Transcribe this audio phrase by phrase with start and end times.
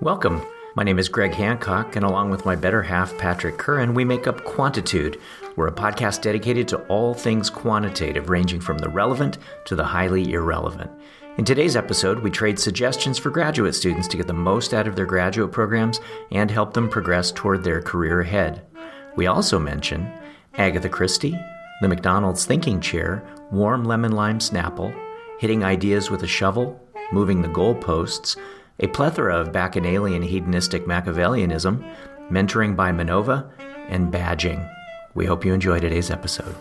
[0.00, 0.42] Welcome.
[0.74, 4.26] My name is Greg Hancock, and along with my better half, Patrick Curran, we make
[4.26, 5.20] up Quantitude.
[5.54, 10.32] We're a podcast dedicated to all things quantitative, ranging from the relevant to the highly
[10.32, 10.90] irrelevant.
[11.38, 14.96] In today's episode, we trade suggestions for graduate students to get the most out of
[14.96, 16.00] their graduate programs
[16.32, 18.66] and help them progress toward their career ahead.
[19.14, 20.12] We also mention
[20.54, 21.38] Agatha Christie,
[21.80, 23.22] the McDonald's thinking chair,
[23.52, 24.92] warm lemon lime Snapple,
[25.38, 26.80] hitting ideas with a shovel,
[27.12, 28.36] moving the goalposts,
[28.80, 31.84] a plethora of bacchanalian hedonistic Machiavellianism,
[32.30, 33.50] mentoring by Manova,
[33.88, 34.68] and badging.
[35.14, 36.54] We hope you enjoy today's episode.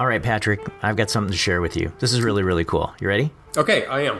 [0.00, 1.92] All right, Patrick, I've got something to share with you.
[2.00, 2.92] This is really, really cool.
[3.00, 3.30] You ready?
[3.56, 4.16] Okay, I am.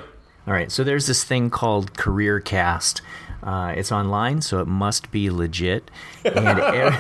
[0.47, 3.03] All right, so there's this thing called Career Cast.
[3.43, 5.91] Uh, it's online, so it must be legit.
[6.25, 6.99] And every,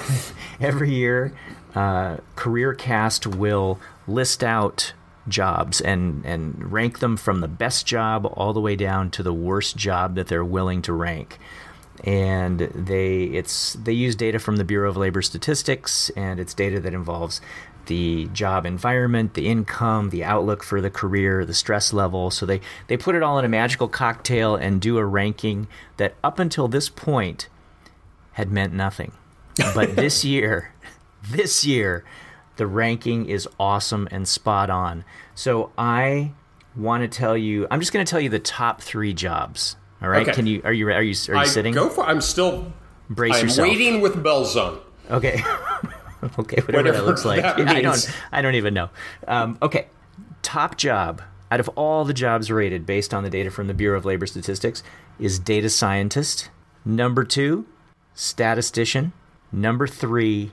[0.61, 1.33] every year,
[1.77, 3.79] uh, Career Cast will
[4.09, 4.93] list out
[5.29, 9.33] jobs and, and rank them from the best job all the way down to the
[9.33, 11.39] worst job that they're willing to rank.
[12.03, 16.81] And they it's they use data from the Bureau of Labor Statistics, and it's data
[16.81, 17.41] that involves
[17.87, 22.31] the job environment, the income, the outlook for the career, the stress level.
[22.31, 25.67] So they, they put it all in a magical cocktail and do a ranking
[25.97, 27.49] that up until this point
[28.33, 29.13] had meant nothing.
[29.75, 30.73] But this year,
[31.23, 32.05] this year,
[32.57, 35.05] the ranking is awesome and spot on.
[35.35, 36.33] So I
[36.77, 39.77] want to tell you, I'm just going to tell you the top three jobs.
[40.03, 40.23] All right.
[40.23, 40.33] Okay.
[40.33, 41.75] Can you, are you, are you, are you I sitting?
[41.75, 42.05] Go for.
[42.05, 42.73] I'm still.
[43.11, 43.69] Brace I'm yourself.
[43.69, 44.81] waiting with bells on.
[45.11, 45.43] Okay.
[46.39, 47.43] okay, whatever, Whatever that looks like.
[47.43, 48.91] that Yeah, I don't I don't even know.
[49.29, 49.89] Um, okay.
[50.43, 53.99] Top job out of all the jobs rated based on the data from the Bureau
[53.99, 54.83] of Labor Statistics
[55.19, 56.51] is data scientist.
[56.85, 57.65] Number 2,
[58.15, 59.13] statistician.
[59.53, 60.51] Number 3,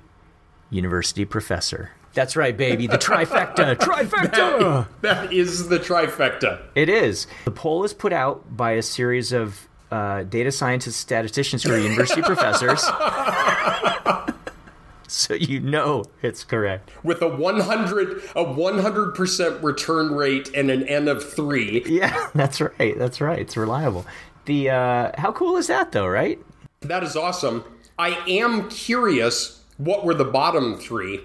[0.71, 1.91] university professor.
[2.13, 2.87] That's right, baby.
[2.87, 3.75] The trifecta.
[3.75, 4.87] trifecta.
[5.01, 6.61] That is the trifecta.
[6.75, 7.27] It is.
[7.45, 11.77] The poll is put out by a series of uh, data scientists, statisticians who are
[11.77, 12.81] university professors.
[15.07, 16.91] so you know it's correct.
[17.03, 21.83] With a 100 a 100 percent return rate and an n of three.
[21.85, 22.97] Yeah, that's right.
[22.97, 23.39] That's right.
[23.39, 24.05] It's reliable.
[24.45, 26.39] The uh, how cool is that though, right?
[26.81, 27.63] That is awesome.
[27.99, 29.60] I am curious.
[29.77, 31.21] What were the bottom three?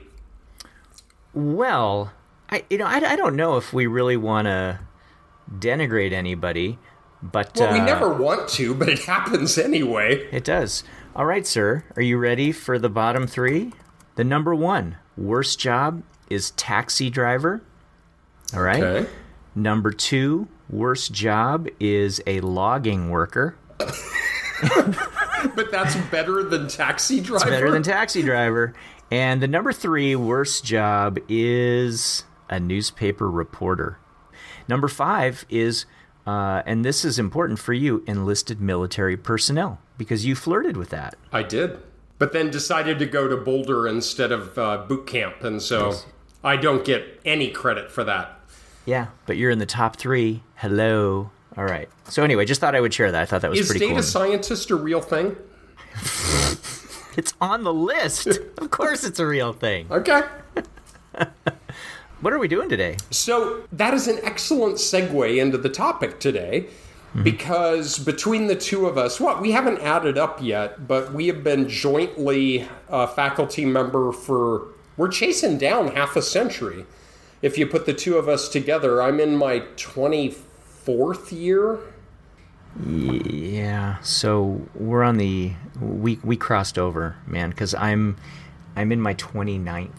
[1.34, 2.12] Well,
[2.50, 4.80] I you know I, I don't know if we really want to
[5.58, 6.78] denigrate anybody,
[7.22, 10.26] but Well, we uh, never want to, but it happens anyway.
[10.32, 10.84] It does.
[11.14, 11.84] All right, sir.
[11.96, 13.72] Are you ready for the bottom three?
[14.16, 17.62] The number one worst job is taxi driver.
[18.54, 18.82] All right.
[18.82, 19.10] Okay.
[19.54, 23.56] Number two worst job is a logging worker.
[25.54, 27.50] But that's better than taxi driver.
[27.50, 28.74] Better than taxi driver.
[29.10, 33.98] And the number three worst job is a newspaper reporter.
[34.68, 35.86] Number five is,
[36.26, 41.14] uh, and this is important for you, enlisted military personnel, because you flirted with that.
[41.32, 41.78] I did,
[42.18, 45.94] but then decided to go to Boulder instead of uh, boot camp, and so
[46.42, 48.40] I don't get any credit for that.
[48.84, 50.42] Yeah, but you're in the top three.
[50.56, 51.30] Hello.
[51.56, 51.88] All right.
[52.08, 53.22] So anyway, just thought I would share that.
[53.22, 53.96] I thought that was Is pretty cool.
[53.96, 55.36] Is data scientist a real thing?
[57.16, 58.26] it's on the list.
[58.58, 59.86] of course, it's a real thing.
[59.90, 60.22] Okay.
[62.20, 62.96] What are we doing today?
[63.10, 66.66] So that is an excellent segue into the topic today.
[67.10, 67.22] Mm-hmm.
[67.22, 71.44] Because between the two of us, what we haven't added up yet, but we have
[71.44, 76.86] been jointly a faculty member for we're chasing down half a century.
[77.42, 80.40] If you put the two of us together, I'm in my 24th
[81.32, 81.78] year.
[82.84, 83.98] Yeah.
[84.02, 88.16] So we're on the we we crossed over, man, because I'm
[88.76, 89.90] I'm in my 29th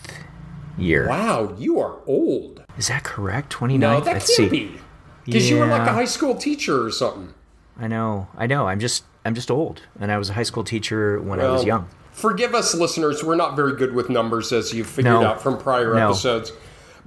[0.77, 1.07] year.
[1.07, 2.63] Wow, you are old.
[2.77, 3.51] Is that correct?
[3.53, 3.79] 29th.
[3.79, 4.67] No, that Let's can't see.
[4.67, 4.79] be.
[5.25, 7.33] Because you were like a high school teacher or something.
[7.79, 8.27] I know.
[8.37, 8.67] I know.
[8.67, 11.65] I'm just I'm just old, and I was a high school teacher when I was
[11.65, 11.87] young.
[12.11, 13.23] Forgive us, listeners.
[13.23, 15.23] We're not very good with numbers, as you've figured No.
[15.23, 16.09] out from prior No.
[16.09, 16.51] episodes.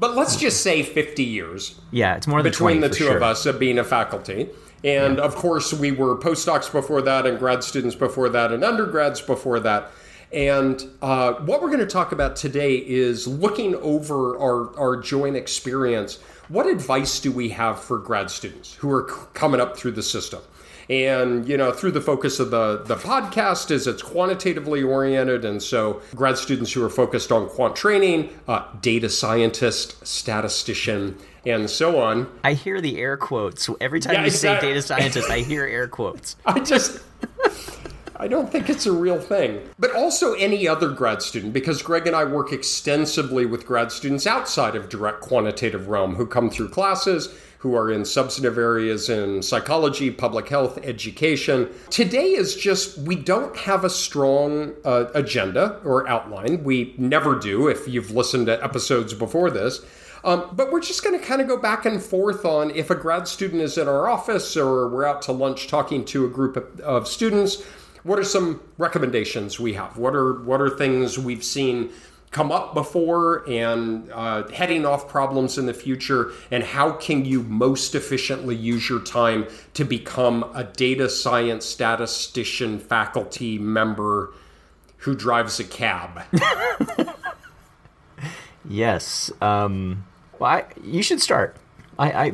[0.00, 3.16] But let's just say 50 years Yeah, it's more than between 20 the two sure.
[3.19, 4.49] of us of being a faculty.
[4.83, 9.21] And of course, we were postdocs before that, and grad students before that, and undergrads
[9.21, 9.91] before that.
[10.33, 15.36] And uh, what we're going to talk about today is looking over our, our joint
[15.36, 16.19] experience.
[16.48, 20.03] What advice do we have for grad students who are c- coming up through the
[20.03, 20.41] system?
[20.91, 25.45] And, you know, through the focus of the, the podcast is it's quantitatively oriented.
[25.45, 31.16] And so grad students who are focused on quant training, uh, data scientist, statistician,
[31.47, 32.28] and so on.
[32.42, 35.31] I hear the air quotes every time Yeah, you say data scientist.
[35.31, 36.34] I hear air quotes.
[36.45, 37.01] I just.
[38.16, 39.66] I don't think it's a real thing.
[39.78, 44.27] But also any other grad student, because Greg and I work extensively with grad students
[44.27, 49.42] outside of direct quantitative realm who come through classes, who are in substantive areas in
[49.42, 51.68] psychology, public health, education.
[51.91, 56.65] Today is just, we don't have a strong uh, agenda or outline.
[56.65, 59.84] We never do if you've listened to episodes before this.
[60.24, 62.95] Um, but we're just going to kind of go back and forth on if a
[62.95, 66.57] grad student is in our office or we're out to lunch talking to a group
[66.57, 67.62] of, of students.
[68.04, 69.98] What are some recommendations we have?
[69.98, 71.91] What are what are things we've seen
[72.30, 76.32] come up before and uh, heading off problems in the future?
[76.50, 82.78] And how can you most efficiently use your time to become a data science statistician
[82.78, 84.32] faculty member
[84.98, 86.22] who drives a cab?
[88.68, 89.33] yes.
[89.41, 90.06] Um,
[90.38, 91.56] well, I, you should start.
[91.98, 92.33] I, I,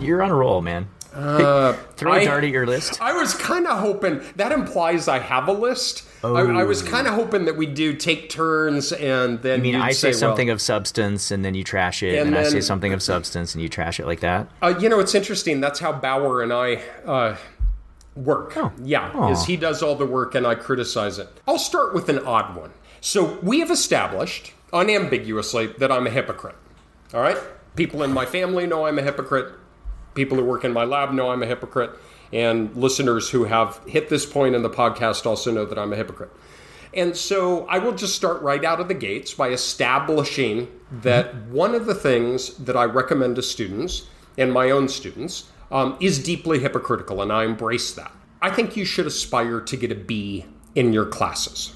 [0.00, 0.88] you're on a roll, man.
[1.12, 3.00] Uh, Throw a dart at your list.
[3.00, 6.08] I was kind of hoping that implies I have a list.
[6.24, 6.34] Oh.
[6.36, 6.86] I, I, was oh.
[6.86, 9.60] kind of hoping that we do take turns and then.
[9.60, 12.28] I mean, I say, say something well, of substance and then you trash it, and,
[12.28, 14.48] and then, I say something of substance and you trash it like that.
[14.62, 15.60] Uh, you know, it's interesting.
[15.60, 17.36] That's how Bauer and I uh,
[18.16, 18.56] work.
[18.56, 18.72] Oh.
[18.82, 19.32] Yeah, Aww.
[19.32, 21.28] is he does all the work and I criticize it.
[21.46, 22.72] I'll start with an odd one.
[23.02, 26.56] So we have established unambiguously that I'm a hypocrite.
[27.12, 27.36] All right,
[27.76, 29.52] people in my family know I'm a hypocrite
[30.14, 31.90] people who work in my lab know I'm a hypocrite,
[32.32, 35.96] and listeners who have hit this point in the podcast also know that I'm a
[35.96, 36.30] hypocrite.
[36.92, 41.52] And so I will just start right out of the gates by establishing that mm-hmm.
[41.52, 44.06] one of the things that I recommend to students
[44.38, 48.12] and my own students um, is deeply hypocritical, and I embrace that.
[48.40, 51.74] I think you should aspire to get a B in your classes.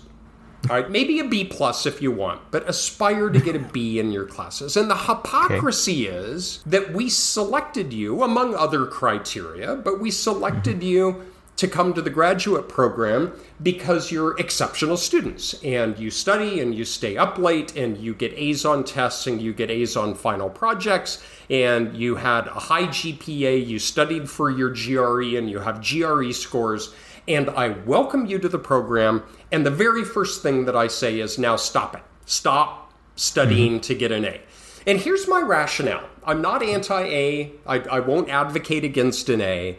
[0.69, 3.99] All right, maybe a B plus if you want, but aspire to get a B
[3.99, 4.77] in your classes.
[4.77, 6.17] And the hypocrisy okay.
[6.17, 11.23] is that we selected you among other criteria, but we selected you
[11.59, 13.33] to come to the graduate program
[13.63, 18.33] because you're exceptional students and you study and you stay up late and you get
[18.35, 21.21] A's on tests and you get A's on final projects
[21.51, 26.31] and you had a high GPA, you studied for your GRE and you have GRE
[26.31, 26.95] scores
[27.29, 29.23] and I welcome you to the program.
[29.53, 32.03] And the very first thing that I say is now stop it.
[32.25, 33.81] Stop studying mm-hmm.
[33.83, 34.41] to get an A.
[34.87, 39.77] And here's my rationale I'm not anti A, I won't advocate against an A.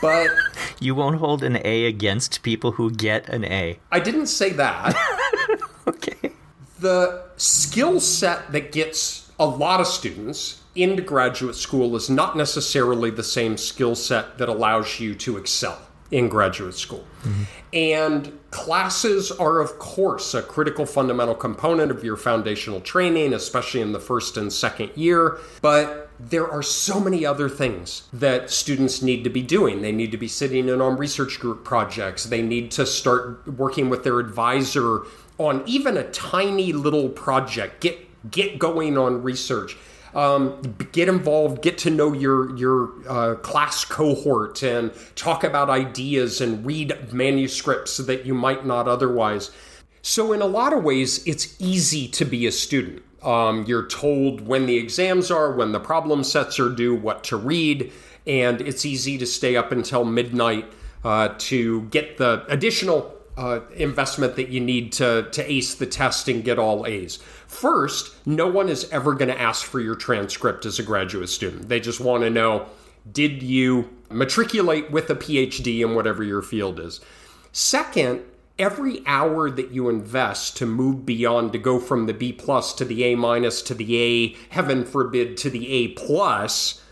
[0.00, 0.28] But
[0.80, 3.78] you won't hold an A against people who get an A.
[3.90, 4.94] I didn't say that.
[5.86, 6.32] okay.
[6.78, 13.10] The skill set that gets a lot of students into graduate school is not necessarily
[13.10, 17.04] the same skill set that allows you to excel in graduate school.
[17.22, 17.42] Mm-hmm.
[17.72, 23.92] And classes are, of course, a critical fundamental component of your foundational training, especially in
[23.92, 25.38] the first and second year.
[25.60, 29.82] But there are so many other things that students need to be doing.
[29.82, 33.90] They need to be sitting in on research group projects, they need to start working
[33.90, 35.02] with their advisor
[35.36, 37.80] on even a tiny little project.
[37.80, 39.76] Get get going on research
[40.14, 40.60] um,
[40.92, 46.64] get involved, get to know your your uh, class cohort, and talk about ideas and
[46.64, 49.50] read manuscripts that you might not otherwise.
[50.02, 53.02] So, in a lot of ways, it's easy to be a student.
[53.22, 57.36] Um, you're told when the exams are, when the problem sets are due, what to
[57.36, 57.92] read,
[58.26, 60.66] and it's easy to stay up until midnight
[61.04, 66.28] uh, to get the additional uh, investment that you need to, to ace the test
[66.28, 67.18] and get all A's.
[67.48, 71.68] First, no one is ever going to ask for your transcript as a graduate student.
[71.68, 72.66] They just want to know
[73.10, 77.00] did you matriculate with a PhD in whatever your field is?
[77.50, 78.22] Second,
[78.58, 82.84] every hour that you invest to move beyond to go from the B plus to
[82.84, 86.82] the A minus to the A, heaven forbid, to the A plus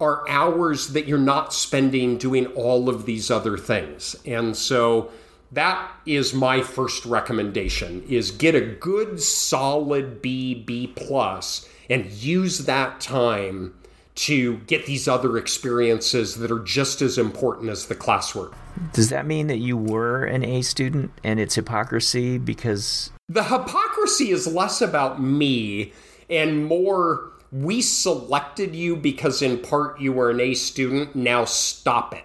[0.00, 4.14] are hours that you're not spending doing all of these other things.
[4.24, 5.10] And so
[5.52, 12.66] that is my first recommendation is get a good solid b b plus and use
[12.66, 13.74] that time
[14.14, 18.52] to get these other experiences that are just as important as the classwork.
[18.92, 24.30] Does that mean that you were an a student and it's hypocrisy because the hypocrisy
[24.30, 25.92] is less about me
[26.28, 32.12] and more we selected you because in part you were an a student now stop
[32.12, 32.24] it.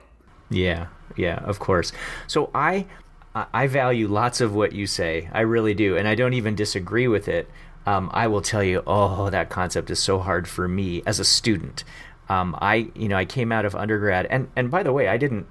[0.50, 1.92] Yeah yeah of course.
[2.26, 2.88] So i
[3.36, 5.30] I value lots of what you say.
[5.34, 7.50] I really do, and I don't even disagree with it.
[7.86, 11.26] Um, I will tell you, oh, that concept is so hard for me as a
[11.26, 11.84] student.
[12.30, 15.18] Um, I, you know, I came out of undergrad, and and by the way, I
[15.18, 15.48] didn't,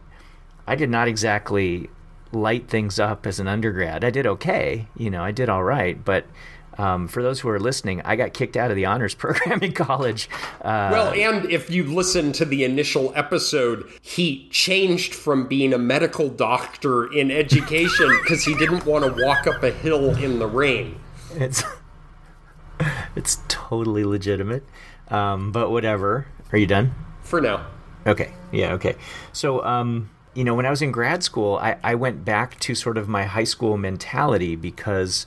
[0.67, 1.91] I did not exactly
[2.31, 4.05] light things up as an undergrad.
[4.05, 6.25] I did okay, you know, I did all right, but
[6.79, 9.73] um, for those who are listening, I got kicked out of the honors program in
[9.73, 10.29] college.
[10.61, 15.79] Uh, well, and if you listen to the initial episode, he changed from being a
[15.79, 20.47] medical doctor in education because he didn't want to walk up a hill in the
[20.47, 20.99] rain.
[21.35, 21.63] It's
[23.17, 24.65] it's totally legitimate,
[25.09, 26.27] um, but whatever.
[26.53, 26.95] Are you done?
[27.33, 27.67] for now.
[28.07, 28.31] Okay.
[28.51, 28.75] Yeah.
[28.75, 28.95] Okay.
[29.33, 32.75] So, um, you know, when I was in grad school, I, I went back to
[32.75, 35.25] sort of my high school mentality because,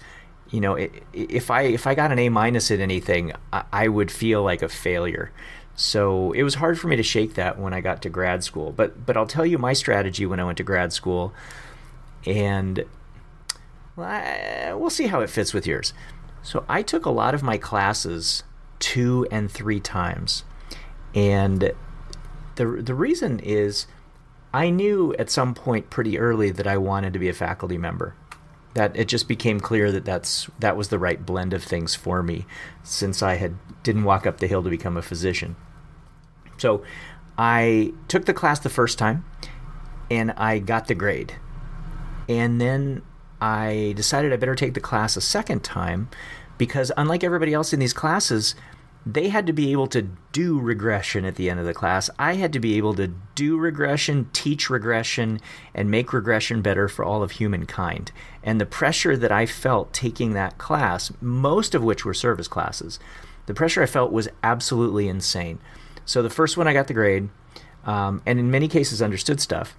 [0.56, 0.78] you know,
[1.12, 4.70] if I if I got an A minus in anything, I, would feel like a
[4.70, 5.34] failure.
[5.76, 8.72] So it was hard for me to shake that when I got to grad school.
[8.72, 11.34] But but I'll tell you my strategy when I went to grad school,
[12.26, 12.86] and
[13.98, 15.92] we'll see how it fits with yours.
[16.42, 18.44] So I took a lot of my classes
[18.80, 20.46] two and three times,
[21.14, 21.74] and
[22.56, 23.88] the the reason is
[24.54, 28.16] I knew at some point pretty early that I wanted to be a faculty member.
[28.76, 32.22] That it just became clear that that's that was the right blend of things for
[32.22, 32.46] me,
[32.84, 35.56] since I had didn't walk up the hill to become a physician.
[36.58, 36.84] So
[37.38, 39.26] I took the class the first time,
[40.12, 41.36] and I got the grade,
[42.30, 43.02] and then
[43.42, 46.10] I decided I better take the class a second time
[46.58, 48.56] because unlike everybody else in these classes,
[49.06, 52.10] they had to be able to do regression at the end of the class.
[52.18, 55.40] I had to be able to do regression, teach regression,
[55.76, 58.12] and make regression better for all of humankind.
[58.44, 63.00] And the pressure that I felt taking that class, most of which were service classes,
[63.46, 65.60] the pressure I felt was absolutely insane.
[66.06, 67.30] So the first one I got the grade,
[67.86, 69.78] um, and in many cases understood stuff.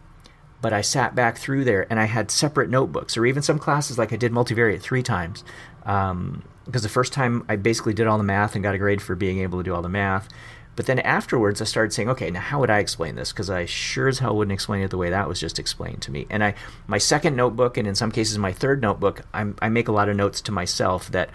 [0.62, 3.98] But I sat back through there and I had separate notebooks, or even some classes
[3.98, 5.44] like I did multivariate three times.
[5.86, 9.00] Um, because the first time I basically did all the math and got a grade
[9.00, 10.28] for being able to do all the math.
[10.74, 13.32] But then afterwards, I started saying, okay, now how would I explain this?
[13.32, 16.10] Because I sure as hell wouldn't explain it the way that was just explained to
[16.10, 16.26] me.
[16.28, 16.54] And I,
[16.86, 20.10] my second notebook, and in some cases my third notebook, I'm, i make a lot
[20.10, 21.30] of notes to myself that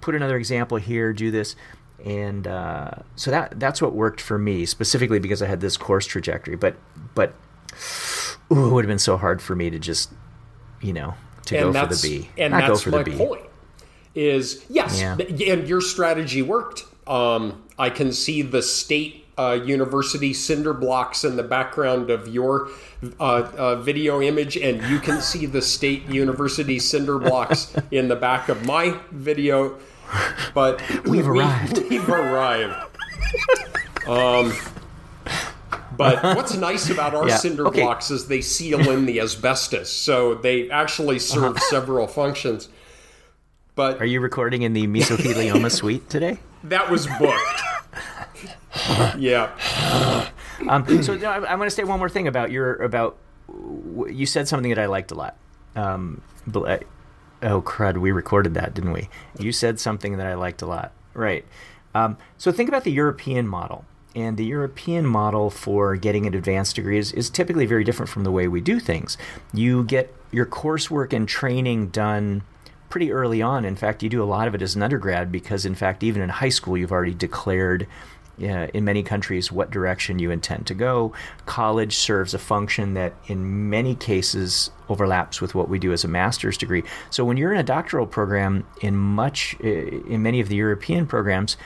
[0.00, 1.54] put another example here, do this,
[2.04, 6.06] and uh, so that that's what worked for me specifically because I had this course
[6.06, 6.56] trajectory.
[6.56, 6.76] But
[7.14, 7.34] but
[8.52, 10.12] ooh, it would have been so hard for me to just
[10.80, 11.14] you know
[11.46, 13.16] to and go for the B, and not that's go for my the B.
[13.16, 13.45] point
[14.16, 15.16] is yes, yeah.
[15.16, 16.84] and your strategy worked.
[17.06, 22.70] Um, I can see the state uh, university cinder blocks in the background of your
[23.20, 23.22] uh,
[23.56, 28.48] uh, video image, and you can see the state university cinder blocks in the back
[28.48, 29.78] of my video.
[30.54, 31.78] But we've we, arrived.
[31.90, 32.74] We've arrived.
[34.08, 34.52] Um,
[35.96, 37.36] but what's nice about our yeah.
[37.36, 37.82] cinder okay.
[37.82, 41.70] blocks is they seal in the asbestos, so they actually serve uh-huh.
[41.70, 42.68] several functions.
[43.76, 46.38] But are you recording in the mesothelioma suite today?
[46.64, 47.60] That was booked.
[49.18, 49.50] yeah.
[50.66, 53.18] Um, so no, I'm going to say one more thing about your about
[54.08, 55.36] you said something that I liked a lot.
[55.76, 56.22] Um,
[56.54, 59.10] oh crud, we recorded that, didn't we?
[59.38, 60.92] You said something that I liked a lot.
[61.12, 61.44] Right.
[61.94, 63.84] Um, so think about the European model.
[64.14, 68.24] And the European model for getting an advanced degree is, is typically very different from
[68.24, 69.18] the way we do things.
[69.52, 72.42] You get your coursework and training done
[72.88, 73.64] pretty early on.
[73.64, 76.22] In fact, you do a lot of it as an undergrad because, in fact, even
[76.22, 77.86] in high school, you've already declared.
[78.38, 81.10] Uh, in many countries, what direction you intend to go.
[81.46, 86.08] College serves a function that, in many cases, overlaps with what we do as a
[86.08, 86.82] master's degree.
[87.08, 91.06] So, when you're in a doctoral program, in much, uh, in many of the European
[91.06, 91.56] programs,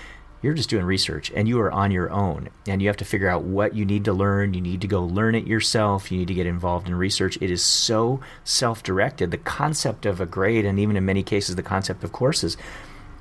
[0.43, 3.29] you're just doing research and you are on your own and you have to figure
[3.29, 4.55] out what you need to learn.
[4.55, 6.11] You need to go learn it yourself.
[6.11, 7.37] You need to get involved in research.
[7.41, 9.31] It is so self-directed.
[9.31, 12.57] The concept of a grade and even in many cases the concept of courses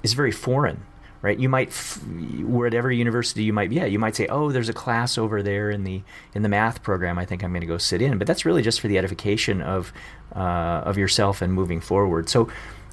[0.04, 0.84] is very foreign
[1.22, 1.38] right?
[1.38, 5.18] You might whatever university you might be at you might say oh there's a class
[5.18, 6.02] over there in the
[6.34, 8.18] in the math program i think i'm going to go sit in.
[8.18, 9.92] But that's really just for the edification of
[10.36, 12.30] uh, of yourself and moving forward.
[12.30, 12.50] So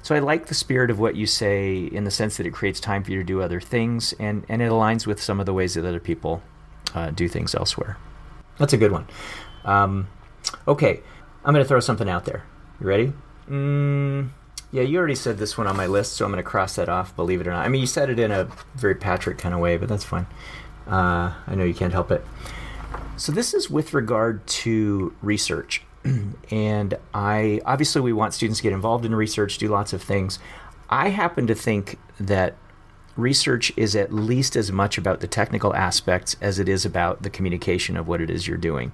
[0.07, 2.79] so I like the spirit of what you say in the sense that it creates
[2.79, 5.53] time for you to do other things, and, and it aligns with some of the
[5.53, 6.45] ways that other people
[6.95, 7.99] uh, do things elsewhere.
[8.57, 9.09] That's a good one.
[9.65, 10.07] Um,
[10.69, 11.01] okay,
[11.45, 12.45] I'm going to throw something out there.
[12.81, 13.13] You ready?
[13.51, 14.31] Mm,
[14.71, 16.89] yeah, you already said this one on my list, so I'm going to cross that
[16.89, 17.67] off, believe it or not.
[17.67, 20.29] I mean, you said it in a very Patrick kind of way, but that's fine.
[20.87, 22.25] Uh, I know you can't help it.
[23.17, 25.83] So, this is with regard to research.
[26.51, 30.39] and I obviously we want students to get involved in research, do lots of things.
[30.89, 32.57] I happen to think that
[33.17, 37.31] research is at least as much about the technical aspects as it is about the
[37.31, 38.93] communication of what it is you're doing.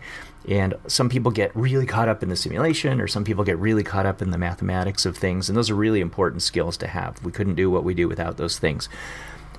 [0.49, 3.85] And some people get really caught up in the simulation, or some people get really
[3.85, 7.23] caught up in the mathematics of things, and those are really important skills to have.
[7.25, 8.89] We couldn't do what we do without those things.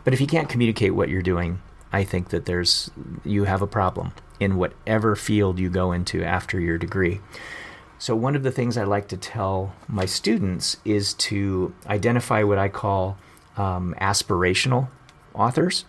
[0.03, 1.61] But if you can't communicate what you're doing,
[1.93, 2.91] I think that there's
[3.23, 7.21] you have a problem in whatever field you go into after your degree.
[7.99, 12.57] So, one of the things I like to tell my students is to identify what
[12.57, 13.17] I call
[13.55, 14.89] um, aspirational
[15.33, 15.85] authors.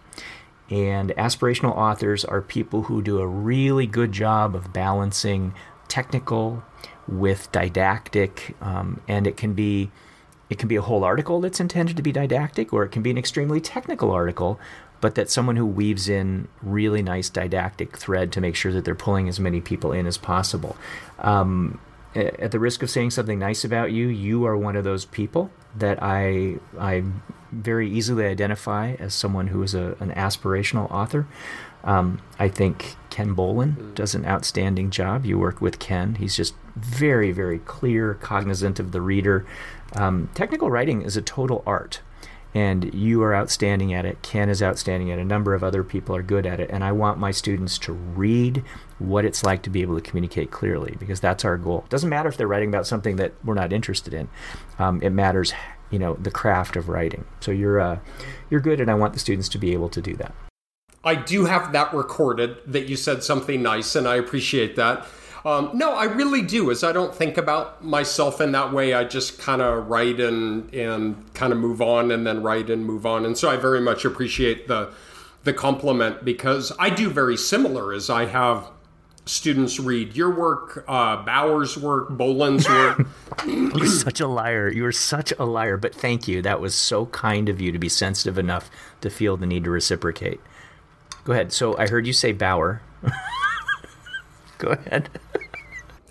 [0.70, 5.54] And aspirational authors are people who do a really good job of balancing
[5.88, 6.62] technical
[7.06, 9.90] with didactic, um, and it can be
[10.50, 13.10] it can be a whole article that's intended to be didactic, or it can be
[13.10, 14.60] an extremely technical article
[15.04, 18.94] but that someone who weaves in really nice didactic thread to make sure that they're
[18.94, 20.78] pulling as many people in as possible.
[21.18, 21.78] Um,
[22.14, 25.50] at the risk of saying something nice about you, you are one of those people
[25.76, 27.02] that I I
[27.52, 31.26] very easily identify as someone who is a, an aspirational author.
[31.84, 33.94] Um, I think Ken Bollen mm.
[33.94, 35.26] does an outstanding job.
[35.26, 39.44] You work with Ken; he's just very, very clear, cognizant of the reader.
[39.94, 42.00] Um, technical writing is a total art
[42.54, 44.22] and you are outstanding at it.
[44.22, 45.22] Ken is outstanding at it.
[45.22, 46.70] A number of other people are good at it.
[46.70, 48.62] And I want my students to read
[49.00, 51.82] what it's like to be able to communicate clearly because that's our goal.
[51.84, 54.28] It doesn't matter if they're writing about something that we're not interested in.
[54.78, 55.52] Um, it matters,
[55.90, 57.24] you know, the craft of writing.
[57.40, 57.98] So you're uh,
[58.50, 60.32] you're good, and I want the students to be able to do that.
[61.02, 65.06] I do have that recorded that you said something nice, and I appreciate that.
[65.44, 66.70] Um, no, I really do.
[66.70, 68.94] Is I don't think about myself in that way.
[68.94, 72.84] I just kind of write and and kind of move on, and then write and
[72.84, 73.26] move on.
[73.26, 74.92] And so I very much appreciate the
[75.44, 77.92] the compliment because I do very similar.
[77.92, 78.70] As I have
[79.26, 83.06] students read your work, uh, Bauer's work, Bollen's work.
[83.46, 84.70] You're such a liar.
[84.70, 85.76] You are such a liar.
[85.76, 86.40] But thank you.
[86.40, 88.70] That was so kind of you to be sensitive enough
[89.02, 90.40] to feel the need to reciprocate.
[91.24, 91.52] Go ahead.
[91.52, 92.80] So I heard you say Bauer.
[94.58, 95.10] Go ahead.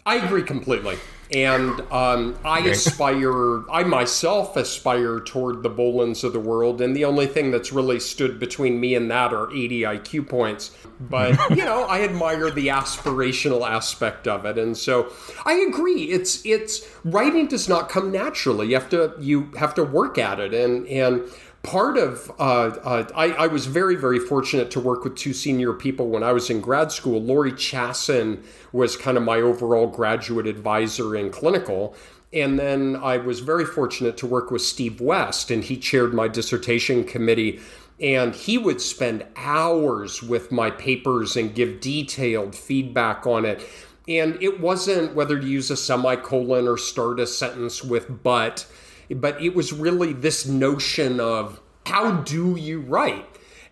[0.05, 0.97] I agree completely.
[1.31, 6.79] And um, I aspire, I myself aspire toward the Bollens of the world.
[6.79, 10.77] And the only thing that's really stood between me and that are 80 IQ points.
[10.99, 14.59] But, you know, I admire the aspirational aspect of it.
[14.59, 15.11] And so
[15.45, 16.03] I agree.
[16.03, 18.67] It's, it's, writing does not come naturally.
[18.67, 20.53] You have to, you have to work at it.
[20.53, 21.23] And, and,
[21.63, 25.71] part of uh, uh, I, I, was very very fortunate to work with two senior
[25.73, 27.21] people when I was in grad school.
[27.21, 28.43] Laurie Chassin
[28.73, 31.95] was kind of my overall graduate advisor in clinical.
[32.33, 36.27] And then I was very fortunate to work with Steve West, and he chaired my
[36.27, 37.59] dissertation committee.
[38.01, 43.61] And he would spend hours with my papers and give detailed feedback on it.
[44.07, 48.65] And it wasn't whether to use a semicolon or start a sentence with but
[49.09, 53.25] but it was really this notion of how do you write?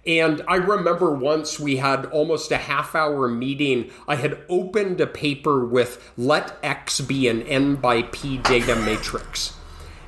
[0.06, 3.92] And I remember once we had almost a half hour meeting.
[4.08, 9.56] I had opened a paper with let X be an N by P data matrix.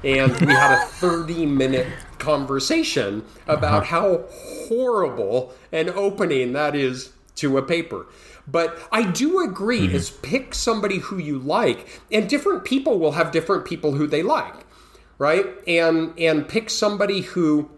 [0.03, 4.01] And we had a 30 minute conversation about uh-huh.
[4.01, 4.23] how
[4.67, 8.07] horrible an opening that is to a paper.
[8.47, 9.95] But I do agree mm-hmm.
[9.95, 14.23] is pick somebody who you like, and different people will have different people who they
[14.23, 14.62] like
[15.23, 15.45] right?
[15.65, 17.71] And and pick somebody who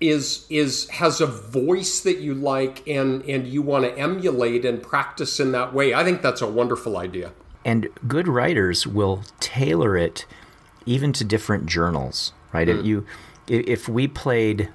[0.00, 4.82] is is has a voice that you like and and you want to emulate and
[4.82, 5.94] practice in that way.
[5.94, 7.30] I think that's a wonderful idea.
[7.64, 10.26] And good writers will tailor it
[10.84, 12.66] even to different journals, right?
[12.66, 12.80] Mm.
[12.80, 13.06] If you
[13.46, 14.68] if we played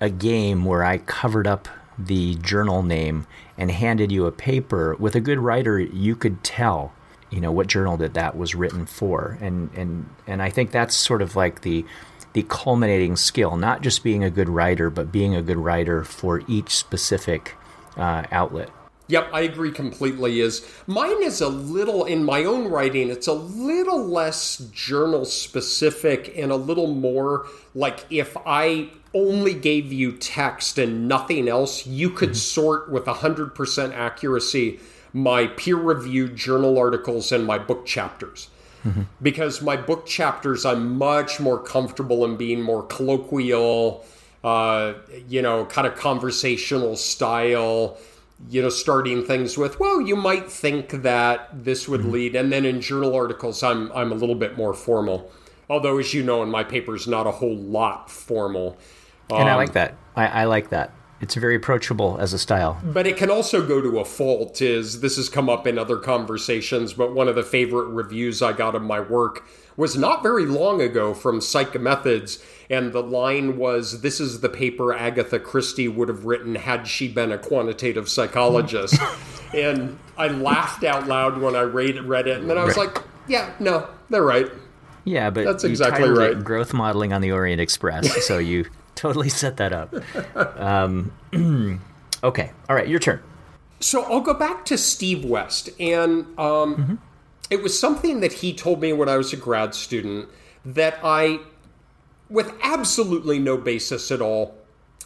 [0.00, 5.14] a game where I covered up the journal name and handed you a paper with
[5.14, 6.92] a good writer, you could tell
[7.30, 10.94] you know what journal that that was written for and and and I think that's
[10.94, 11.84] sort of like the
[12.32, 16.42] the culminating skill not just being a good writer but being a good writer for
[16.48, 17.54] each specific
[17.96, 18.70] uh, outlet
[19.06, 20.40] Yep, I agree completely.
[20.40, 26.32] Is mine is a little in my own writing, it's a little less journal specific
[26.36, 32.10] and a little more like if I only gave you text and nothing else, you
[32.10, 32.36] could mm-hmm.
[32.36, 34.80] sort with 100% accuracy
[35.14, 38.50] my peer reviewed journal articles and my book chapters.
[38.84, 39.02] Mm-hmm.
[39.22, 44.04] Because my book chapters, I'm much more comfortable in being more colloquial,
[44.42, 44.94] uh,
[45.26, 47.96] you know, kind of conversational style,
[48.50, 52.10] you know, starting things with, well, you might think that this would mm-hmm.
[52.10, 52.36] lead.
[52.36, 55.30] And then in journal articles, I'm, I'm a little bit more formal.
[55.70, 58.76] Although, as you know, in my papers, not a whole lot formal.
[59.30, 59.94] Um, and I like um, that.
[60.16, 60.92] I, I like that
[61.24, 62.78] it's very approachable as a style.
[62.84, 64.60] But it can also go to a fault.
[64.60, 66.92] Is this has come up in other conversations?
[66.92, 69.42] But one of the favorite reviews I got of my work
[69.74, 74.50] was not very long ago from Psych Methods, and the line was, "This is the
[74.50, 79.00] paper Agatha Christie would have written had she been a quantitative psychologist."
[79.54, 82.98] and I laughed out loud when I read, read it, and then I was like,
[83.26, 84.50] "Yeah, no, they're right."
[85.04, 86.44] Yeah, but that's exactly right.
[86.44, 89.94] Growth modeling on the Orient Express, so you totally set that up.
[90.58, 91.12] Um,
[92.24, 93.22] okay, all right, your turn.
[93.80, 96.94] So I'll go back to Steve West, and um, mm-hmm.
[97.50, 100.28] it was something that he told me when I was a grad student
[100.64, 101.40] that I,
[102.30, 104.56] with absolutely no basis at all,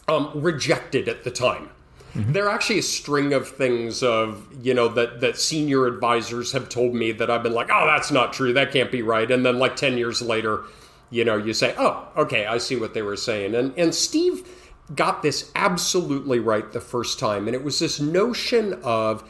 [0.07, 1.69] um, rejected at the time.
[2.15, 2.33] Mm-hmm.
[2.33, 6.67] There are actually a string of things of you know that that senior advisors have
[6.67, 9.45] told me that I've been like, oh, that's not true, that can't be right, and
[9.45, 10.63] then like ten years later,
[11.09, 13.55] you know, you say, oh, okay, I see what they were saying.
[13.55, 14.47] And, and Steve
[14.95, 17.47] got this absolutely right the first time.
[17.47, 19.23] And it was this notion of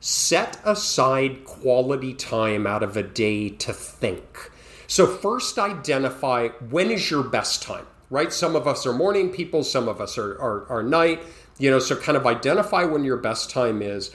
[0.00, 4.50] set aside quality time out of a day to think.
[4.86, 8.32] So, first identify when is your best time, right?
[8.32, 11.22] Some of us are morning people, some of us are, are, are night,
[11.58, 14.12] you know, so kind of identify when your best time is.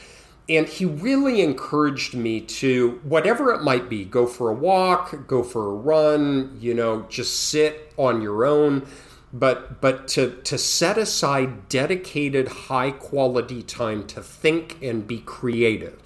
[0.50, 5.44] And he really encouraged me to, whatever it might be, go for a walk, go
[5.44, 8.86] for a run, you know, just sit on your own
[9.34, 16.02] but but to to set aside dedicated high quality time to think and be creative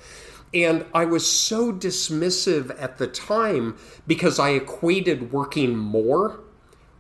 [0.55, 6.39] and I was so dismissive at the time because I equated working more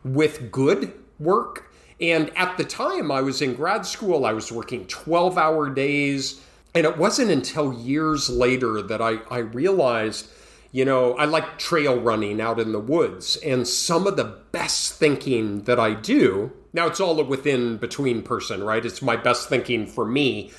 [0.03, 1.71] with good work.
[2.01, 6.41] And at the time I was in grad school, I was working 12 hour days.
[6.75, 10.27] And it wasn't until years later that I, I realized
[10.75, 14.95] you know, I like trail running out in the woods, and some of the best
[14.95, 18.85] thinking that I do, now it's all a within between person, right?
[18.85, 20.51] It's my best thinking for me,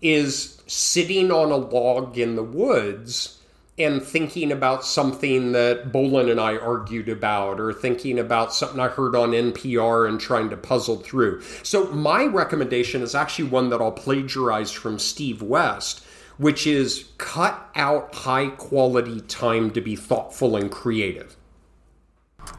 [0.00, 3.38] is sitting on a log in the woods
[3.78, 8.88] and thinking about something that Bollen and I argued about, or thinking about something I
[8.88, 11.40] heard on NPR and trying to puzzle through.
[11.62, 16.04] So, my recommendation is actually one that I'll plagiarize from Steve West
[16.38, 21.36] which is cut out high quality time to be thoughtful and creative.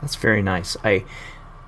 [0.01, 0.77] That's very nice.
[0.83, 1.03] I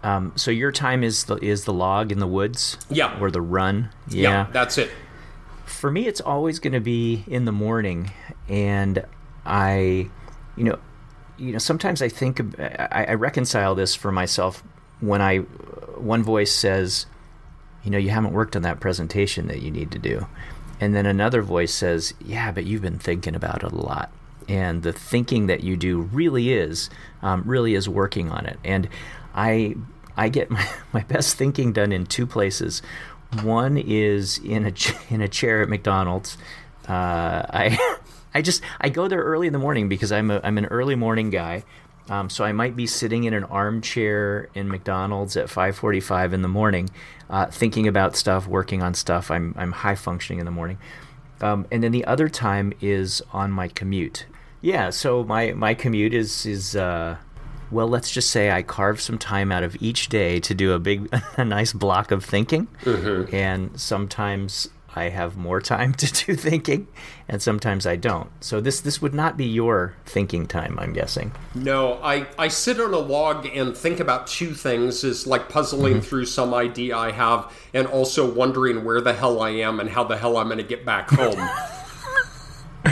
[0.04, 3.42] um, so your time is the is the log in the woods, yeah, or the
[3.42, 4.92] run, yeah, yeah that's it.
[5.66, 8.12] For me, it's always going to be in the morning,
[8.48, 9.04] and
[9.46, 10.10] I,
[10.56, 10.80] you know,
[11.38, 14.64] you know, sometimes I think I, I reconcile this for myself
[15.02, 17.06] when I one voice says,
[17.84, 20.28] you know, you haven't worked on that presentation that you need to do.
[20.80, 24.12] And then another voice says, Yeah, but you've been thinking about it a lot.
[24.48, 26.90] And the thinking that you do really is,
[27.22, 28.60] um, really is working on it.
[28.64, 28.88] And
[29.34, 29.76] I,
[30.18, 32.82] I get my, my best thinking done in two places.
[33.42, 34.74] One is in a
[35.14, 36.38] in a chair at McDonald's.
[36.88, 37.98] Uh, I
[38.36, 40.96] I just I go there early in the morning because I'm a, I'm an early
[40.96, 41.64] morning guy.
[42.08, 46.48] Um, so I might be sitting in an armchair in McDonald's at 5:45 in the
[46.48, 46.90] morning,
[47.32, 49.32] uh, thinking about stuff, working on stuff.
[49.32, 50.78] I'm I'm high functioning in the morning,
[51.42, 54.28] um, and then the other time is on my commute.
[54.62, 57.18] Yeah, so my my commute is is uh,
[57.72, 60.80] well, let's just say I carve some time out of each day to do a
[60.80, 63.34] big, a nice block of thinking, mm-hmm.
[63.34, 66.88] and sometimes I have more time to do thinking,
[67.28, 68.30] and sometimes I don't.
[68.42, 71.34] So this this would not be your thinking time, I'm guessing.
[71.54, 75.96] No, I, I sit on a log and think about two things: is like puzzling
[75.96, 76.02] mm-hmm.
[76.02, 80.04] through some idea I have, and also wondering where the hell I am and how
[80.04, 81.36] the hell I'm going to get back home.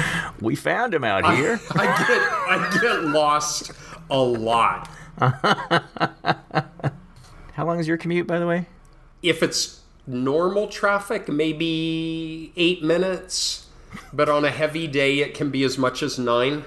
[0.41, 1.59] we found him out here.
[1.75, 3.71] I, I get I get lost
[4.09, 4.89] a lot.
[7.53, 8.65] how long is your commute, by the way?
[9.21, 13.67] If it's normal traffic, maybe eight minutes,
[14.11, 16.63] but on a heavy day, it can be as much as nine.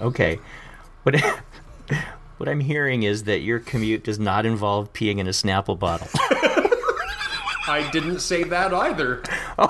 [0.00, 0.38] Okay.
[1.02, 1.20] What,
[2.36, 6.08] what I'm hearing is that your commute does not involve peeing in a Snapple bottle.
[7.68, 9.22] I didn't say that either.
[9.58, 9.68] Oh.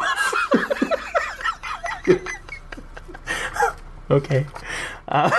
[4.11, 4.47] okay.
[5.09, 5.31] Uh,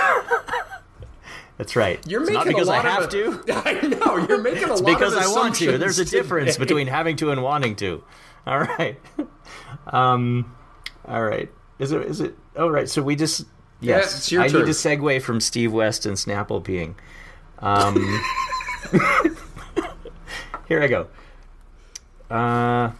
[1.58, 2.00] that's right.
[2.06, 3.42] You're it's making not because a lot I have of to.
[3.66, 5.76] I know you're making a it's lot because of I want to.
[5.76, 6.18] There's a today.
[6.18, 8.02] difference between having to and wanting to.
[8.46, 8.98] All right.
[9.88, 10.54] Um,
[11.06, 11.50] all right.
[11.78, 12.00] Is it?
[12.02, 12.34] Is it?
[12.56, 12.88] Oh, right.
[12.88, 13.44] So we just.
[13.80, 13.82] Yes.
[13.82, 14.60] Yeah, it's your I turn.
[14.60, 16.94] need to segue from Steve West and Snapple peeing.
[17.58, 17.94] Um,
[20.68, 21.08] here I go.
[22.30, 22.92] Uh,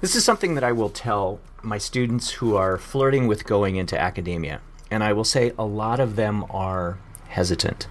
[0.00, 3.98] this is something that I will tell my students who are flirting with going into
[3.98, 4.60] academia.
[4.90, 6.98] And I will say a lot of them are
[7.30, 7.86] hesitant.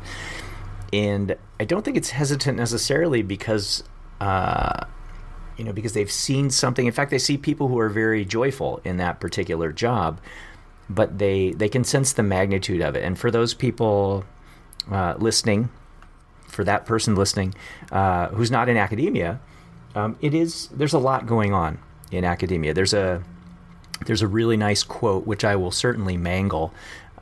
[0.91, 3.83] And I don't think it's hesitant necessarily because,
[4.19, 4.85] uh,
[5.57, 6.85] you know, because they've seen something.
[6.85, 10.19] In fact, they see people who are very joyful in that particular job,
[10.89, 13.03] but they they can sense the magnitude of it.
[13.03, 14.25] And for those people
[14.91, 15.69] uh, listening,
[16.47, 17.53] for that person listening
[17.91, 19.39] uh, who's not in academia,
[19.95, 21.77] um, it is there's a lot going on
[22.11, 22.73] in academia.
[22.73, 23.23] There's a
[24.05, 26.73] there's a really nice quote which I will certainly mangle,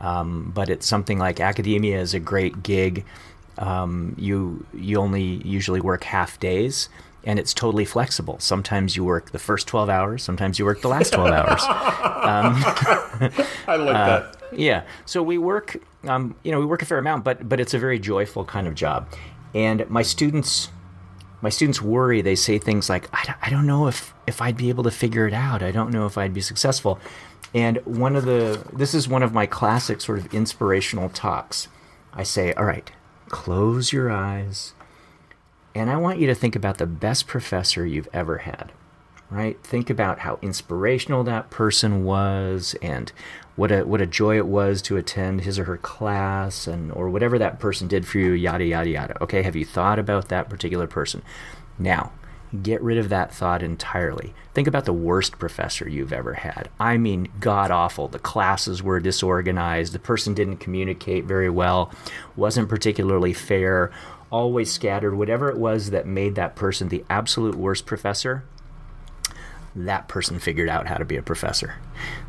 [0.02, 3.06] um, but it's something like academia is a great gig.
[3.58, 6.90] Um, you you only usually work half days,
[7.24, 8.38] and it's totally flexible.
[8.40, 11.64] Sometimes you work the first twelve hours, sometimes you work the last twelve hours.
[11.64, 12.56] Um,
[13.68, 14.38] I like uh, that.
[14.52, 17.74] Yeah, so we work, um, you know, we work a fair amount, but but it's
[17.74, 19.08] a very joyful kind of job,
[19.56, 20.70] and my students
[21.42, 22.22] my students worry.
[22.22, 25.28] They say things like, I, I don't know if, if I'd be able to figure
[25.28, 25.62] it out.
[25.62, 27.00] I don't know if I'd be successful.
[27.58, 31.70] And one of the, this is one of my classic sort of inspirational talks.
[32.14, 32.92] I say, all right,
[33.30, 34.74] close your eyes
[35.76, 38.72] And I want you to think about the best professor you've ever had,
[39.30, 39.62] right?
[39.64, 43.12] Think about how inspirational that person was and
[43.56, 47.10] what a what a joy it was to attend his or her class and or
[47.10, 49.24] whatever that person did for you, yada yada yada.
[49.24, 51.22] Okay, have you thought about that particular person?
[51.80, 52.12] Now,
[52.64, 54.34] get rid of that thought entirely.
[54.54, 56.70] Think about the worst professor you've ever had.
[56.80, 58.08] I mean, god awful.
[58.08, 61.92] The classes were disorganized, the person didn't communicate very well,
[62.36, 63.92] wasn't particularly fair,
[64.30, 68.44] always scattered, whatever it was that made that person the absolute worst professor.
[69.76, 71.76] That person figured out how to be a professor.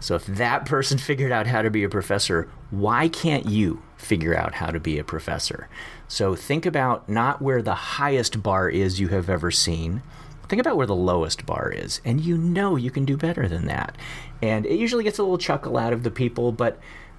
[0.01, 4.35] So, if that person figured out how to be a professor, why can't you figure
[4.35, 5.69] out how to be a professor?
[6.09, 10.03] So, think about not where the highest bar is you have ever seen,
[10.49, 13.67] think about where the lowest bar is, and you know you can do better than
[13.67, 13.97] that.
[14.41, 16.79] And it usually gets a little chuckle out of the people, but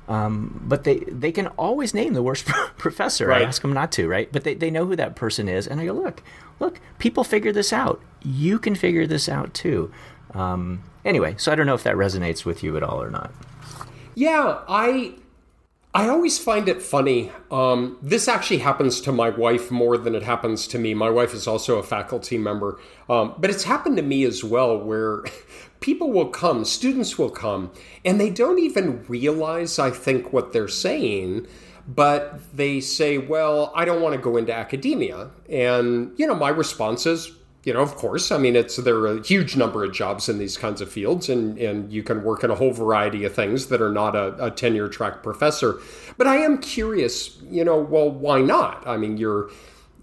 [0.09, 2.45] um, but they, they can always name the worst
[2.77, 3.27] professor.
[3.27, 3.43] Right.
[3.43, 4.29] I ask them not to, right?
[4.31, 5.67] But they, they know who that person is.
[5.67, 6.23] And I go, look,
[6.59, 8.01] look, people figure this out.
[8.23, 9.91] You can figure this out too.
[10.33, 13.31] Um, anyway, so I don't know if that resonates with you at all or not.
[14.15, 15.13] Yeah, I
[15.93, 17.31] I always find it funny.
[17.49, 20.93] Um, this actually happens to my wife more than it happens to me.
[20.93, 24.77] My wife is also a faculty member, um, but it's happened to me as well
[24.77, 25.23] where
[25.79, 27.71] people will come, students will come,
[28.05, 31.47] and they don't even realize, I think, what they're saying,
[31.87, 35.31] but they say, Well, I don't want to go into academia.
[35.49, 37.31] And, you know, my response is,
[37.63, 40.37] you know, of course, I mean, it's there are a huge number of jobs in
[40.37, 43.67] these kinds of fields, and and you can work in a whole variety of things
[43.67, 45.79] that are not a, a tenure track professor.
[46.17, 48.87] But I am curious, you know, well, why not?
[48.87, 49.49] I mean, you're,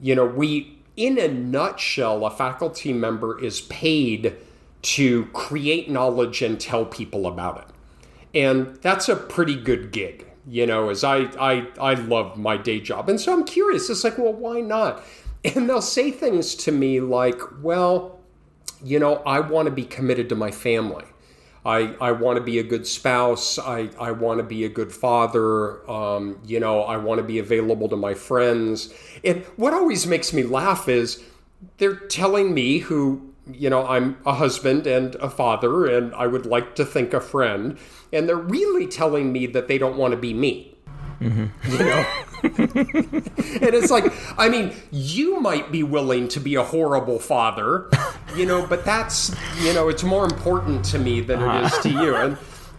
[0.02, 4.36] you know, we, in a nutshell, a faculty member is paid
[4.82, 10.26] to create knowledge and tell people about it, and that's a pretty good gig.
[10.46, 13.88] You know, as I I I love my day job, and so I'm curious.
[13.88, 15.02] It's like, well, why not?
[15.54, 18.18] And they'll say things to me like, well,
[18.82, 21.04] you know, I want to be committed to my family.
[21.64, 23.58] I, I want to be a good spouse.
[23.58, 25.88] I, I want to be a good father.
[25.90, 28.94] Um, you know, I want to be available to my friends.
[29.24, 31.22] And what always makes me laugh is
[31.78, 36.46] they're telling me who, you know, I'm a husband and a father and I would
[36.46, 37.78] like to think a friend.
[38.12, 40.75] And they're really telling me that they don't want to be me.
[41.20, 41.72] Mm-hmm.
[41.72, 42.06] You know?
[42.42, 47.88] and it's like, I mean, you might be willing to be a horrible father,
[48.34, 51.90] you know, but that's, you know, it's more important to me than it is to
[51.90, 52.14] you.
[52.14, 52.38] And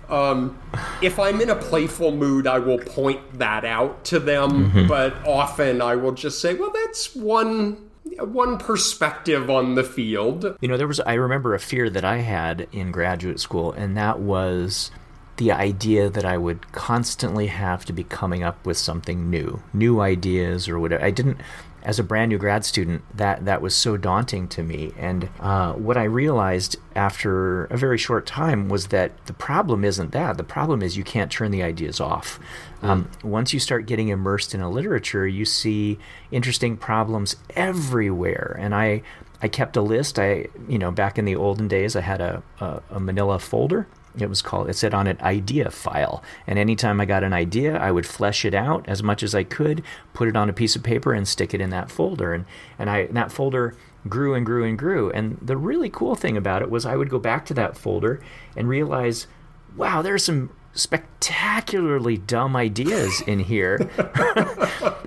[0.10, 0.58] um,
[1.02, 4.88] if I'm in a playful mood, I will point that out to them, mm-hmm.
[4.88, 7.84] but often I will just say, well, that's one
[8.20, 10.58] one perspective on the field.
[10.62, 13.98] You know, there was I remember a fear that I had in graduate school, and
[13.98, 14.92] that was
[15.38, 20.02] the idea that I would constantly have to be coming up with something new, new
[20.02, 21.04] ideas or whatever.
[21.04, 21.38] I didn't,
[21.84, 24.94] as a brand new grad student, that that was so daunting to me.
[24.98, 30.12] And uh, what I realized after a very short time was that the problem isn't
[30.12, 30.38] that.
[30.38, 32.40] The problem is you can't turn the ideas off.
[32.82, 32.90] Mm.
[32.90, 36.00] Um, once you start getting immersed in a literature, you see
[36.32, 38.58] interesting problems everywhere.
[38.60, 39.04] And I
[39.40, 40.18] I kept a list.
[40.18, 43.88] I you know back in the olden days, I had a, a, a Manila folder
[44.20, 47.78] it was called it said on an idea file and anytime i got an idea
[47.78, 50.76] i would flesh it out as much as i could put it on a piece
[50.76, 52.46] of paper and stick it in that folder and
[52.80, 53.76] and i and that folder
[54.08, 57.10] grew and grew and grew and the really cool thing about it was i would
[57.10, 58.22] go back to that folder
[58.56, 59.28] and realize
[59.76, 63.78] wow there's some spectacularly dumb ideas in here.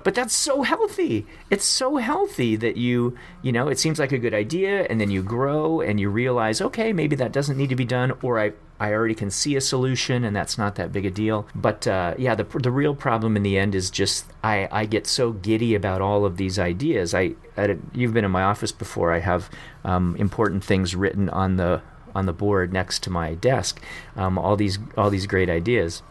[0.03, 1.25] but that's so healthy.
[1.49, 5.09] It's so healthy that you, you know, it seems like a good idea and then
[5.09, 8.53] you grow and you realize, okay, maybe that doesn't need to be done or I
[8.81, 11.47] I already can see a solution and that's not that big a deal.
[11.53, 15.05] But uh, yeah, the, the real problem in the end is just I, I get
[15.05, 17.13] so giddy about all of these ideas.
[17.13, 19.13] I, I you've been in my office before.
[19.13, 19.51] I have
[19.85, 21.83] um, important things written on the
[22.15, 23.79] on the board next to my desk.
[24.15, 26.01] Um, all these all these great ideas,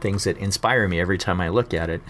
[0.00, 2.00] things that inspire me every time I look at it.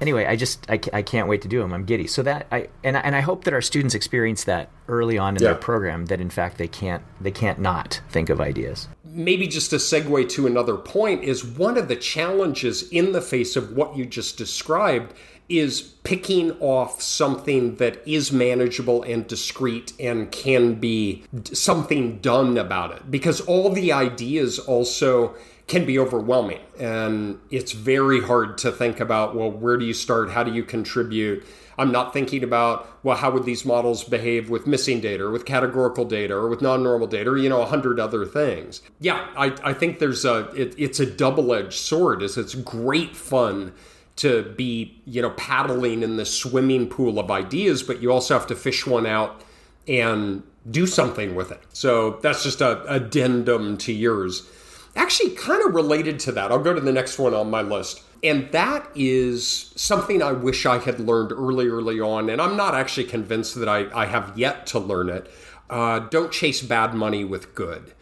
[0.00, 1.72] Anyway, I just I, I can't wait to do them.
[1.72, 2.06] I'm giddy.
[2.06, 5.42] So that I and and I hope that our students experience that early on in
[5.42, 5.50] yeah.
[5.50, 6.06] their program.
[6.06, 8.88] That in fact they can't they can't not think of ideas.
[9.04, 13.56] Maybe just a segue to another point is one of the challenges in the face
[13.56, 15.14] of what you just described
[15.48, 22.92] is picking off something that is manageable and discreet and can be something done about
[22.92, 25.34] it because all the ideas also
[25.66, 30.30] can be overwhelming and it's very hard to think about well where do you start
[30.30, 31.44] how do you contribute
[31.78, 35.46] i'm not thinking about well how would these models behave with missing data or with
[35.46, 39.54] categorical data or with non-normal data or you know a hundred other things yeah i,
[39.62, 43.72] I think there's a it, it's a double-edged sword is it's great fun
[44.16, 48.46] to be, you know, paddling in the swimming pool of ideas, but you also have
[48.46, 49.42] to fish one out
[49.88, 51.60] and do something with it.
[51.72, 54.48] So that's just a addendum to yours.
[54.96, 58.02] Actually, kind of related to that, I'll go to the next one on my list.
[58.22, 62.30] And that is something I wish I had learned early, early on.
[62.30, 65.30] And I'm not actually convinced that I, I have yet to learn it.
[65.68, 67.92] Uh, don't chase bad money with good.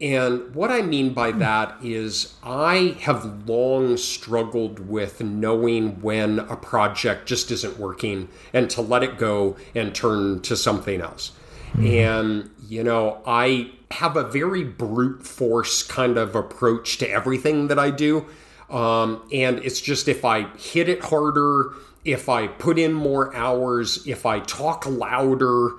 [0.00, 6.56] And what I mean by that is, I have long struggled with knowing when a
[6.56, 11.30] project just isn't working and to let it go and turn to something else.
[11.74, 11.86] Mm-hmm.
[11.86, 17.78] And, you know, I have a very brute force kind of approach to everything that
[17.78, 18.26] I do.
[18.68, 21.74] Um, and it's just if I hit it harder,
[22.04, 25.72] if I put in more hours, if I talk louder,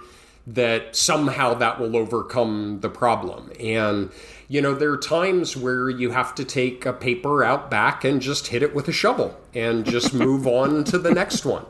[0.46, 3.52] that somehow that will overcome the problem.
[3.60, 4.12] And,
[4.48, 8.22] you know, there are times where you have to take a paper out back and
[8.22, 11.66] just hit it with a shovel and just move on to the next one.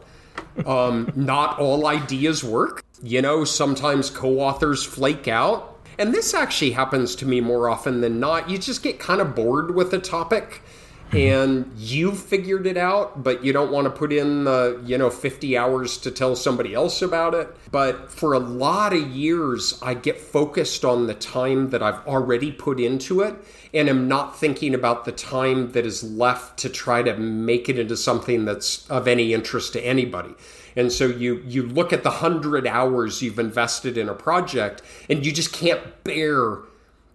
[0.65, 2.83] Um, not all ideas work.
[3.01, 5.72] You know, sometimes co authors flake out.
[5.97, 8.49] And this actually happens to me more often than not.
[8.49, 10.61] You just get kind of bored with a topic
[11.09, 11.17] mm-hmm.
[11.17, 15.09] and you've figured it out, but you don't want to put in the, you know,
[15.09, 17.55] 50 hours to tell somebody else about it.
[17.71, 22.51] But for a lot of years, I get focused on the time that I've already
[22.51, 23.35] put into it
[23.73, 27.79] and am not thinking about the time that is left to try to make it
[27.79, 30.35] into something that's of any interest to anybody.
[30.75, 35.25] And so you you look at the 100 hours you've invested in a project and
[35.25, 36.59] you just can't bear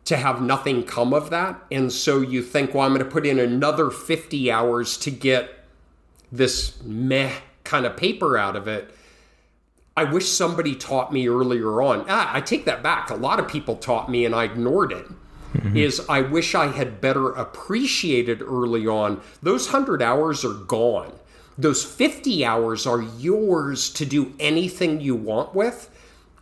[0.05, 1.63] to have nothing come of that.
[1.71, 5.51] And so you think, well, I'm going to put in another 50 hours to get
[6.33, 7.33] this meh
[7.65, 8.95] kind of paper out of it.
[9.99, 12.07] I wish somebody taught me earlier on.
[12.09, 13.11] Ah, I take that back.
[13.11, 15.07] A lot of people taught me and I ignored it.
[15.53, 15.77] Mm-hmm.
[15.77, 19.21] Is I wish I had better appreciated early on.
[19.43, 21.13] Those 100 hours are gone.
[21.59, 25.91] Those 50 hours are yours to do anything you want with.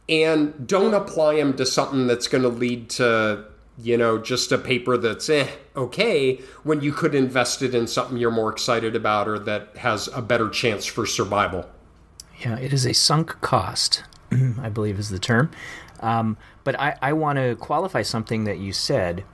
[0.08, 3.46] And don't apply them to something that's going to lead to
[3.78, 8.16] you know, just a paper that's eh, okay, when you could invest it in something
[8.16, 11.68] you're more excited about or that has a better chance for survival.
[12.40, 14.02] Yeah, it is a sunk cost,
[14.32, 15.50] I believe is the term.
[16.00, 19.24] Um, but I, I want to qualify something that you said,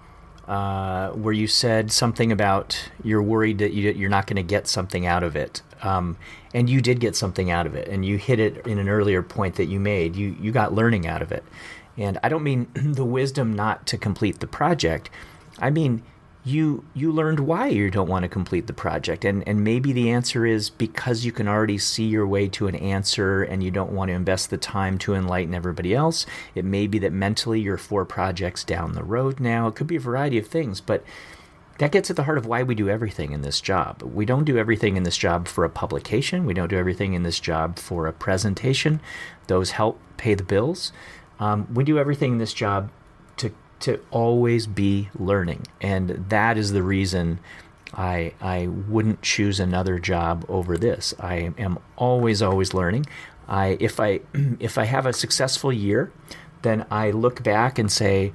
[0.53, 4.69] uh, where you said something about you're worried that you, you're not going to get
[4.69, 5.63] something out of it.
[5.81, 6.19] Um,
[6.53, 9.23] and you did get something out of it, and you hit it in an earlier
[9.23, 10.15] point that you made.
[10.15, 11.43] You you got learning out of it.
[11.97, 15.09] And I don't mean the wisdom not to complete the project.
[15.59, 16.03] I mean
[16.45, 20.11] you you learned why you don't want to complete the project and and maybe the
[20.11, 23.93] answer is because you can already see your way to an answer and you don't
[23.93, 26.27] want to invest the time to enlighten everybody else
[26.57, 29.97] it may be that mentally you're four projects down the road now it could be
[29.97, 31.05] a variety of things but
[31.79, 34.03] that gets at the heart of why we do everything in this job.
[34.03, 36.45] We don't do everything in this job for a publication.
[36.45, 39.01] We don't do everything in this job for a presentation.
[39.47, 40.93] Those help pay the bills.
[41.41, 42.91] Um, we do everything in this job
[43.39, 43.53] to
[43.83, 47.39] to always be learning, and that is the reason
[47.95, 51.15] I I wouldn't choose another job over this.
[51.21, 53.07] I am always always learning.
[53.49, 54.21] I if I
[54.61, 56.13] if I have a successful year,
[56.63, 58.33] then I look back and say,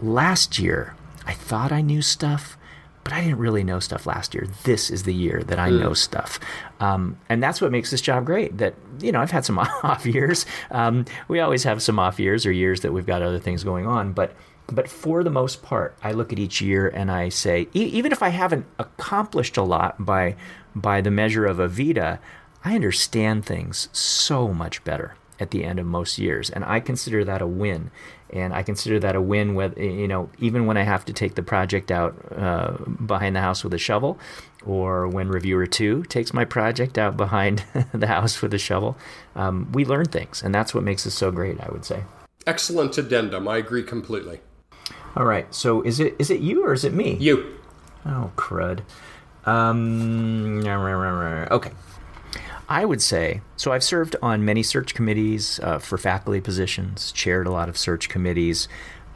[0.00, 0.94] last year
[1.26, 2.56] I thought I knew stuff,
[3.02, 4.46] but I didn't really know stuff last year.
[4.64, 5.80] This is the year that I mm.
[5.80, 6.38] know stuff.
[6.80, 8.58] Um, and that's what makes this job great.
[8.58, 10.46] That, you know, I've had some off years.
[10.70, 13.86] Um, we always have some off years or years that we've got other things going
[13.86, 14.12] on.
[14.12, 14.34] But,
[14.66, 18.12] but for the most part, I look at each year and I say, e- even
[18.12, 20.36] if I haven't accomplished a lot by,
[20.74, 22.18] by the measure of a Vita,
[22.64, 26.50] I understand things so much better at the end of most years.
[26.50, 27.90] And I consider that a win
[28.30, 29.54] and I consider that a win.
[29.54, 32.72] With you know, even when I have to take the project out uh,
[33.06, 34.18] behind the house with a shovel,
[34.64, 38.96] or when reviewer two takes my project out behind the house with a shovel,
[39.34, 41.60] um, we learn things, and that's what makes us so great.
[41.60, 42.04] I would say.
[42.46, 43.48] Excellent addendum.
[43.48, 44.40] I agree completely.
[45.16, 45.52] All right.
[45.54, 47.14] So is it is it you or is it me?
[47.14, 47.58] You.
[48.04, 48.80] Oh crud.
[49.44, 50.62] Um.
[50.66, 51.70] Okay.
[52.68, 53.72] I would say so.
[53.72, 58.08] I've served on many search committees uh, for faculty positions, chaired a lot of search
[58.08, 58.68] committees.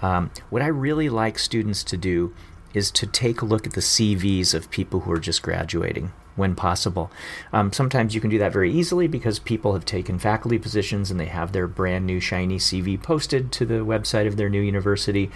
[0.03, 2.32] Um, what I really like students to do
[2.72, 6.55] is to take a look at the CVs of people who are just graduating when
[6.55, 7.11] possible.
[7.53, 11.18] Um, sometimes you can do that very easily because people have taken faculty positions and
[11.18, 15.30] they have their brand new shiny CV posted to the website of their new university.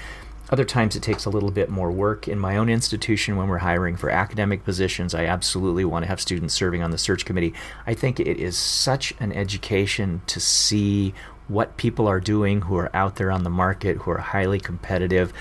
[0.50, 2.28] Other times it takes a little bit more work.
[2.28, 6.20] In my own institution, when we're hiring for academic positions, I absolutely want to have
[6.20, 7.54] students serving on the search committee.
[7.86, 11.14] I think it is such an education to see
[11.48, 15.32] what people are doing who are out there on the market, who are highly competitive.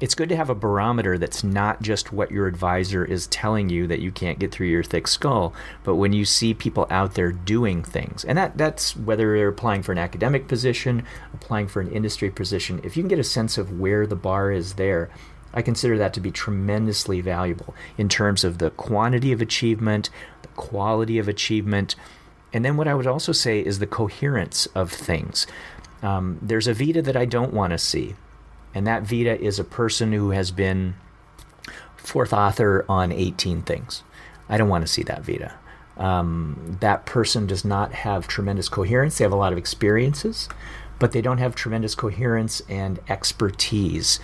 [0.00, 3.86] It's good to have a barometer that's not just what your advisor is telling you
[3.86, 5.52] that you can't get through your thick skull,
[5.84, 9.82] but when you see people out there doing things, and that that's whether they're applying
[9.82, 12.80] for an academic position, applying for an industry position.
[12.82, 15.10] If you can get a sense of where the bar is there,
[15.52, 20.08] I consider that to be tremendously valuable in terms of the quantity of achievement,
[20.42, 21.94] the quality of achievement,
[22.52, 25.46] and then what I would also say is the coherence of things.
[26.02, 28.14] Um, there's a Vita that I don't want to see,
[28.74, 30.94] and that Vita is a person who has been
[31.96, 34.02] fourth author on 18 things.
[34.48, 35.54] I don't want to see that Vita.
[35.96, 39.18] Um, that person does not have tremendous coherence.
[39.18, 40.48] They have a lot of experiences,
[40.98, 44.18] but they don't have tremendous coherence and expertise.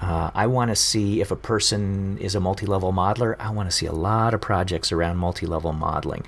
[0.00, 3.70] Uh, I want to see if a person is a multi level modeler, I want
[3.70, 6.24] to see a lot of projects around multi level modeling.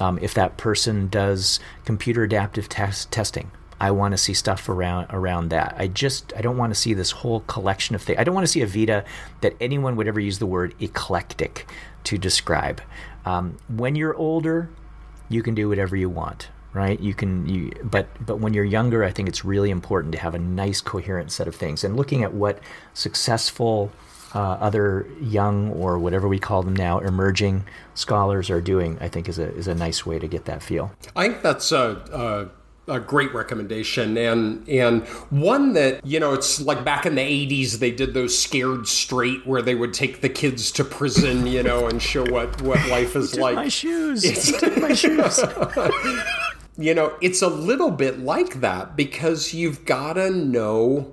[0.00, 3.50] Um, if that person does computer adaptive test- testing,
[3.80, 5.74] I want to see stuff around around that.
[5.78, 8.18] I just I don't want to see this whole collection of things.
[8.18, 9.04] I don't want to see a Vita
[9.40, 11.66] that anyone would ever use the word eclectic
[12.04, 12.80] to describe.
[13.24, 14.70] Um, when you're older,
[15.28, 16.98] you can do whatever you want, right?
[16.98, 20.34] You can you but but when you're younger, I think it's really important to have
[20.34, 21.84] a nice coherent set of things.
[21.84, 22.58] And looking at what
[22.94, 23.92] successful
[24.34, 27.64] uh, other young or whatever we call them now emerging
[27.94, 30.90] scholars are doing, I think is a is a nice way to get that feel.
[31.14, 32.50] I think that's a,
[32.88, 34.16] a great recommendation.
[34.16, 38.36] And and one that you know it's like back in the 80s they did those
[38.36, 42.60] scared straight where they would take the kids to prison you know and show what
[42.62, 43.54] what life is like.
[43.54, 44.22] my shoes.
[44.58, 45.40] Took my shoes.
[46.80, 51.10] You know it's a little bit like that because you've got to know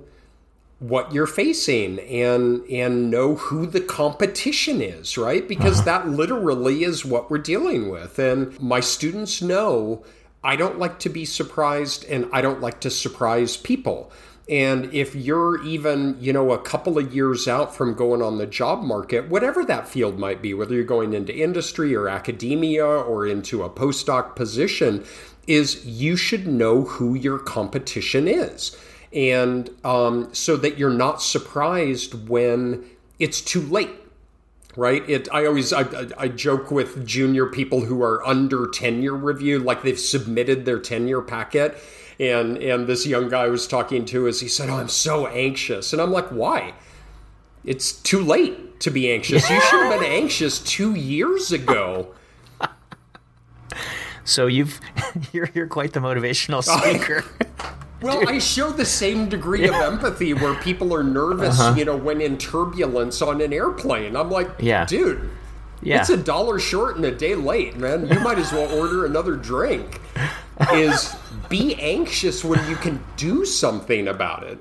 [0.78, 5.48] what you're facing and and know who the competition is right?
[5.48, 6.04] Because uh-huh.
[6.04, 8.16] that literally is what we're dealing with.
[8.20, 10.04] And my students know
[10.46, 14.12] I don't like to be surprised and I don't like to surprise people.
[14.48, 18.46] And if you're even, you know, a couple of years out from going on the
[18.46, 23.26] job market, whatever that field might be, whether you're going into industry or academia or
[23.26, 25.04] into a postdoc position,
[25.48, 28.76] is you should know who your competition is.
[29.12, 32.84] And um, so that you're not surprised when
[33.18, 34.05] it's too late
[34.76, 35.08] right?
[35.08, 35.28] It.
[35.32, 35.86] I always I,
[36.18, 41.22] I, joke with junior people who are under tenure review, like they've submitted their tenure
[41.22, 41.76] packet,
[42.20, 45.26] and and this young guy I was talking to is he said, "Oh, I'm so
[45.26, 46.74] anxious," and I'm like, "Why?"
[47.64, 49.50] It's too late to be anxious.
[49.50, 52.14] You should have been anxious two years ago.
[54.26, 54.80] So you've
[55.32, 57.24] you're you're quite the motivational speaker.
[58.02, 58.28] Well, Dude.
[58.28, 61.76] I show the same degree of empathy where people are nervous, uh-huh.
[61.78, 64.16] you know, when in turbulence on an airplane.
[64.16, 64.84] I'm like, yeah.
[64.84, 65.30] dude,
[65.82, 66.00] yeah.
[66.00, 68.06] it's a dollar short and a day late, man.
[68.06, 70.00] You might as well order another drink.
[70.72, 71.14] Is
[71.48, 74.58] be anxious when you can do something about it.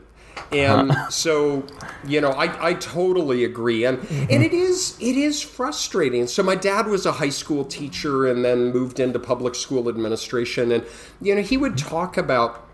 [0.52, 1.66] And so,
[2.06, 3.86] you know, I, I totally agree.
[3.86, 4.26] And mm-hmm.
[4.30, 6.28] and it is it is frustrating.
[6.28, 10.72] So my dad was a high school teacher and then moved into public school administration.
[10.72, 10.86] And,
[11.22, 12.65] you know, he would talk about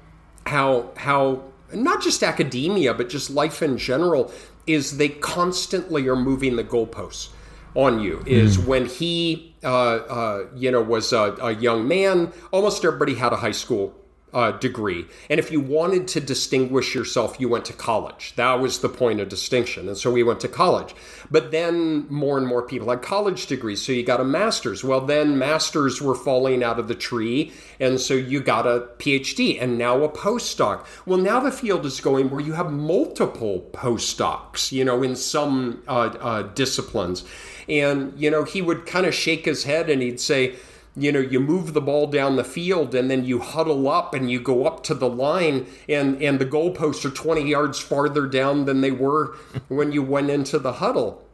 [0.45, 4.31] how how not just academia but just life in general
[4.67, 7.29] is they constantly are moving the goalposts
[7.75, 8.65] on you is mm.
[8.65, 13.37] when he uh, uh, you know was a, a, young man almost everybody had a
[13.37, 13.95] high school
[14.33, 15.05] uh, degree.
[15.29, 18.33] And if you wanted to distinguish yourself, you went to college.
[18.35, 19.87] That was the point of distinction.
[19.87, 20.95] And so we went to college.
[21.29, 23.81] But then more and more people had college degrees.
[23.81, 24.83] So you got a master's.
[24.83, 27.51] Well, then masters were falling out of the tree.
[27.79, 30.85] And so you got a PhD and now a postdoc.
[31.05, 35.83] Well, now the field is going where you have multiple postdocs, you know, in some
[35.87, 37.23] uh, uh, disciplines.
[37.67, 40.55] And, you know, he would kind of shake his head and he'd say,
[40.95, 44.29] you know you move the ball down the field and then you huddle up and
[44.29, 48.65] you go up to the line and and the goalposts are 20 yards farther down
[48.65, 49.37] than they were
[49.67, 51.25] when you went into the huddle.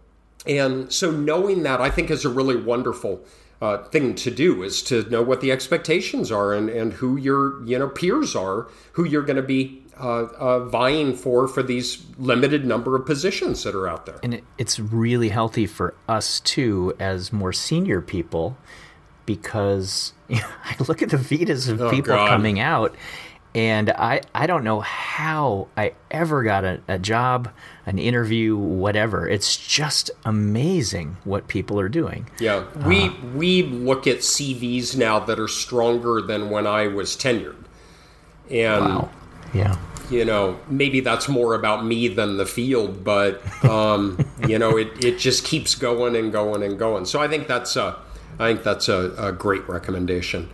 [0.45, 3.22] And so knowing that i think is a really wonderful
[3.62, 7.66] uh, thing to do is to know what the expectations are and, and who your
[7.66, 12.05] you know peers are who you're going to be uh, uh, vying for for these
[12.20, 14.20] limited number of positions that are out there.
[14.22, 18.55] And it, it's really healthy for us too as more senior people
[19.28, 22.28] because you know, I look at the Vitas of oh, people God.
[22.28, 22.96] coming out,
[23.54, 27.50] and I I don't know how I ever got a, a, job,
[27.86, 29.28] an interview, whatever.
[29.28, 32.28] It's just amazing what people are doing.
[32.40, 37.16] Yeah, we uh, we look at CVs now that are stronger than when I was
[37.16, 37.64] tenured,
[38.50, 39.10] and wow.
[39.54, 39.78] yeah.
[40.10, 45.04] You know, maybe that's more about me than the field, but um, you know, it,
[45.04, 47.04] it just keeps going and going and going.
[47.04, 48.00] So I think that's a
[48.40, 50.50] I think that's a, a great recommendation.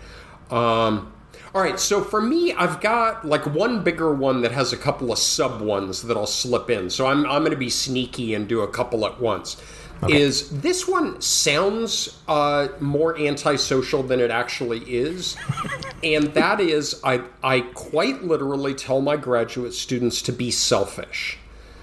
[0.50, 1.14] Um,
[1.56, 5.12] All right, so for me, I've got like one bigger one that has a couple
[5.12, 6.90] of sub ones that I'll slip in.
[6.90, 9.62] So I'm, I'm going to be sneaky and do a couple at once.
[10.04, 10.20] Okay.
[10.20, 15.38] Is this one sounds uh, more antisocial than it actually is?
[16.04, 21.38] and that is, I, I quite literally tell my graduate students to be selfish.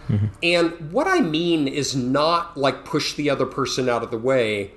[0.08, 0.26] Mm-hmm.
[0.42, 4.72] And what I mean is not like push the other person out of the way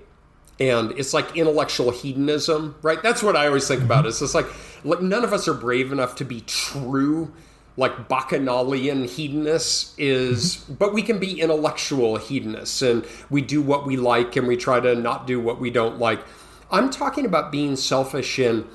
[0.59, 3.01] and it's like intellectual hedonism, right?
[3.01, 4.05] That's what I always think about.
[4.05, 4.45] It's just like,
[4.83, 7.33] like none of us are brave enough to be true,
[7.75, 10.73] like bacchanalian hedonists is, mm-hmm.
[10.75, 14.79] but we can be intellectual hedonists, and we do what we like, and we try
[14.79, 16.23] to not do what we don't like.
[16.71, 18.67] I'm talking about being selfish in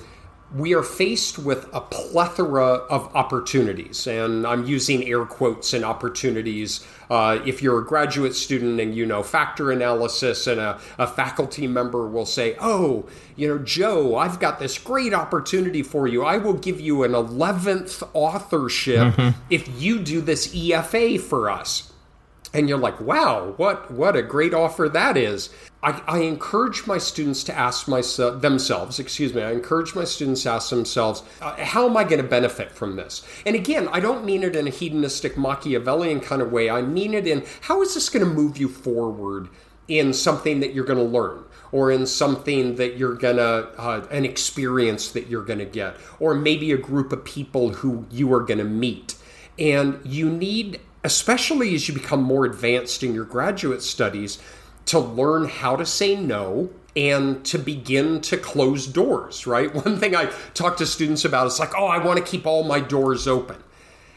[0.54, 6.86] we are faced with a plethora of opportunities, and I'm using air quotes and opportunities.
[7.10, 11.66] Uh, if you're a graduate student and you know factor analysis, and a, a, faculty
[11.66, 13.06] member will say, Oh,
[13.36, 16.24] you know, Joe, I've got this great opportunity for you.
[16.24, 19.40] I will give you an 11th authorship mm-hmm.
[19.50, 21.87] if you do this EFA for us
[22.54, 25.50] and you're like, wow, what what a great offer that is.
[25.82, 30.42] I, I encourage my students to ask myself themselves, excuse me, I encourage my students
[30.42, 33.24] to ask themselves, uh, how am I going to benefit from this?
[33.46, 36.68] And again, I don't mean it in a hedonistic Machiavellian kind of way.
[36.68, 39.48] I mean it in how is this going to move you forward
[39.86, 41.44] in something that you're going to learn?
[41.70, 46.72] or in something that you're gonna uh, an experience that you're gonna get or maybe
[46.72, 49.14] a group of people who you are gonna meet
[49.58, 54.38] and you need especially as you become more advanced in your graduate studies,
[54.86, 59.72] to learn how to say no and to begin to close doors, right?
[59.84, 62.64] One thing I talk to students about is like, oh, I want to keep all
[62.64, 63.56] my doors open.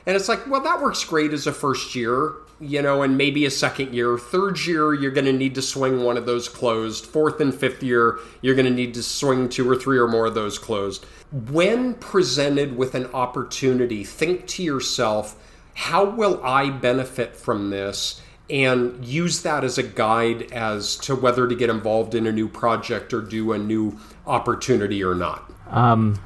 [0.06, 3.46] And it's like, well, that works great as a first year, you know, and maybe
[3.46, 4.18] a second year.
[4.18, 7.06] Third year, you're going to need to swing one of those closed.
[7.06, 10.26] Fourth and fifth year, you're going to need to swing two or three or more
[10.26, 11.06] of those closed.
[11.32, 15.36] When presented with an opportunity, think to yourself,
[15.74, 18.22] how will I benefit from this?
[18.50, 22.50] And use that as a guide as to whether to get involved in a new
[22.50, 23.98] project or do a new
[24.28, 25.50] opportunity or not.
[25.70, 26.20] Um,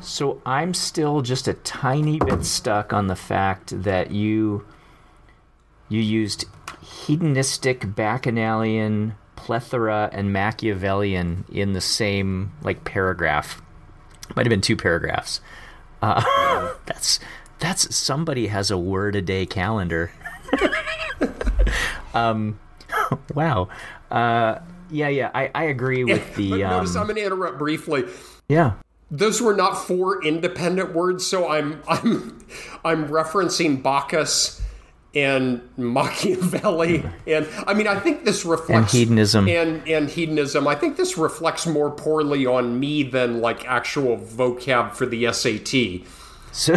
[0.00, 4.64] so I'm still just a tiny bit stuck on the fact that you
[5.88, 6.44] you used
[6.82, 13.60] hedonistic, bacchanalian, plethora, and Machiavellian in the same like paragraph.
[14.36, 15.40] Might have been two paragraphs.
[16.02, 17.18] Uh, that's
[17.58, 20.10] that's somebody has a word a day calendar.
[22.14, 22.58] um,
[23.34, 23.68] wow.
[24.10, 24.58] Uh,
[24.90, 26.64] yeah, yeah, I, I agree with the.
[26.64, 28.04] Um, notice I'm going to interrupt briefly.
[28.48, 28.74] Yeah.
[29.10, 32.44] Those were not four independent words, so I'm I'm
[32.84, 34.60] I'm referencing Bacchus
[35.14, 40.68] and Machiavelli, and I mean I think this reflects and hedonism and and hedonism.
[40.68, 46.06] I think this reflects more poorly on me than like actual vocab for the SAT.
[46.52, 46.76] So,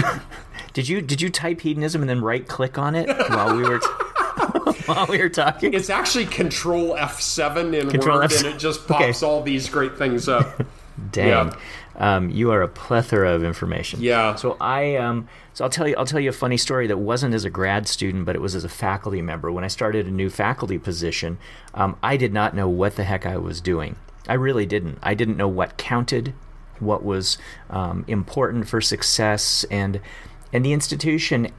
[0.73, 3.79] did you did you type hedonism and then right click on it while we were
[3.79, 3.87] t-
[4.85, 5.73] while we were talking?
[5.73, 9.25] It's actually Control F seven in Control Word, F- and it just pops okay.
[9.25, 10.61] all these great things up.
[11.11, 11.27] Dang.
[11.27, 11.55] Yeah.
[11.97, 14.01] Um, you are a plethora of information.
[14.01, 14.35] Yeah.
[14.35, 17.33] So I um, so I'll tell you I'll tell you a funny story that wasn't
[17.33, 19.51] as a grad student, but it was as a faculty member.
[19.51, 21.37] When I started a new faculty position,
[21.73, 23.97] um, I did not know what the heck I was doing.
[24.27, 24.99] I really didn't.
[25.03, 26.33] I didn't know what counted,
[26.79, 27.37] what was
[27.69, 29.99] um, important for success, and
[30.53, 31.51] and the institution,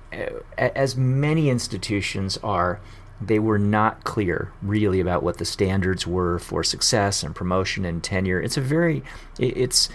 [0.58, 2.80] as many institutions are,
[3.20, 8.02] they were not clear really about what the standards were for success and promotion and
[8.02, 8.40] tenure.
[8.40, 9.02] It's a very,
[9.38, 9.88] it's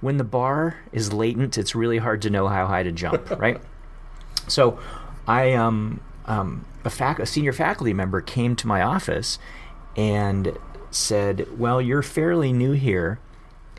[0.00, 3.60] when the bar is latent, it's really hard to know how high to jump, right?
[4.48, 4.78] So,
[5.28, 9.38] I um, um a, fac- a senior faculty member came to my office
[9.96, 10.56] and
[10.90, 13.20] said, "Well, you're fairly new here,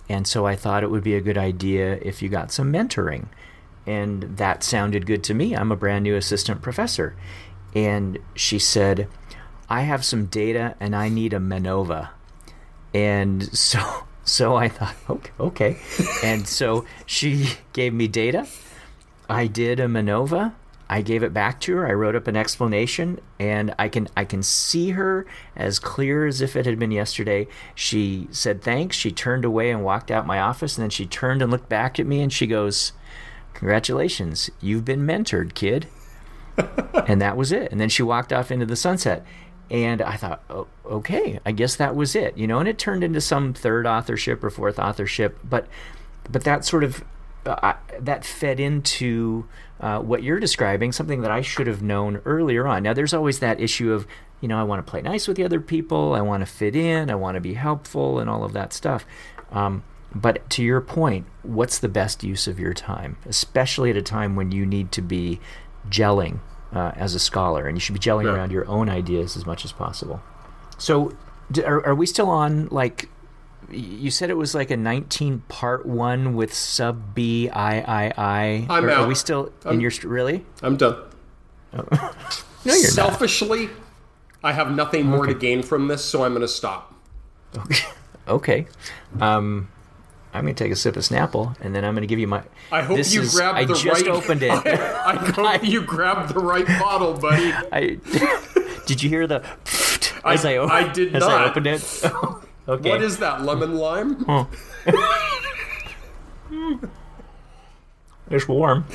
[0.08, 3.26] and so I thought it would be a good idea if you got some mentoring."
[3.86, 5.56] And that sounded good to me.
[5.56, 7.16] I'm a brand new assistant professor.
[7.74, 9.08] And she said,
[9.70, 12.10] I have some data and I need a MANOVA.
[12.94, 13.80] And so
[14.24, 15.78] so I thought, okay, okay.
[16.24, 18.48] and so she gave me data.
[19.30, 20.54] I did a MANOVA.
[20.90, 21.88] I gave it back to her.
[21.88, 25.26] I wrote up an explanation, and I can I can see her
[25.56, 27.48] as clear as if it had been yesterday.
[27.74, 28.98] She said thanks.
[28.98, 31.98] She turned away and walked out my office, and then she turned and looked back
[31.98, 32.92] at me, and she goes,
[33.54, 35.88] Congratulations, you've been mentored, kid.
[37.08, 37.72] and that was it.
[37.72, 39.26] And then she walked off into the sunset.
[39.70, 42.60] And I thought, oh, okay, I guess that was it, you know.
[42.60, 45.66] And it turned into some third authorship or fourth authorship, but
[46.30, 47.06] but that sort of
[47.46, 49.48] uh, that fed into
[49.80, 52.84] uh, what you're describing, something that I should have known earlier on.
[52.84, 54.06] Now, there's always that issue of,
[54.42, 56.76] you know, I want to play nice with the other people, I want to fit
[56.76, 59.06] in, I want to be helpful, and all of that stuff.
[59.52, 59.84] Um,
[60.14, 64.36] but to your point, what's the best use of your time, especially at a time
[64.36, 65.40] when you need to be
[65.90, 66.40] gelling
[66.74, 68.32] uh, as a scholar, and you should be gelling Yeah.
[68.34, 70.22] around your own ideas as much as possible.
[70.78, 71.14] So,
[71.52, 73.10] d- are, are we still on like?
[73.70, 78.66] You said it was like a 19 part one with sub B I I I.
[78.70, 79.02] I'm are, out.
[79.04, 80.44] Are we still in your really?
[80.62, 80.98] I'm done.
[82.64, 82.92] No, you're not.
[82.94, 83.70] Selfishly,
[84.44, 86.94] I have nothing more to gain from this, so I'm going to stop.
[88.28, 88.68] Okay.
[89.20, 89.68] Um,
[90.34, 92.28] I'm going to take a sip of Snapple, and then I'm going to give you
[92.28, 92.44] my.
[92.72, 94.08] I hope you is- grabbed I the just right.
[94.12, 94.52] opened it.
[94.66, 97.52] I, hope you grabbed the right bottle, buddy.
[97.72, 97.98] I
[98.86, 99.44] did you hear the
[100.24, 102.04] as I, I- o- I did as I opened it?
[102.68, 102.90] okay.
[102.90, 103.42] What is that?
[103.44, 104.26] Lemon lime?
[108.30, 108.86] It's warm.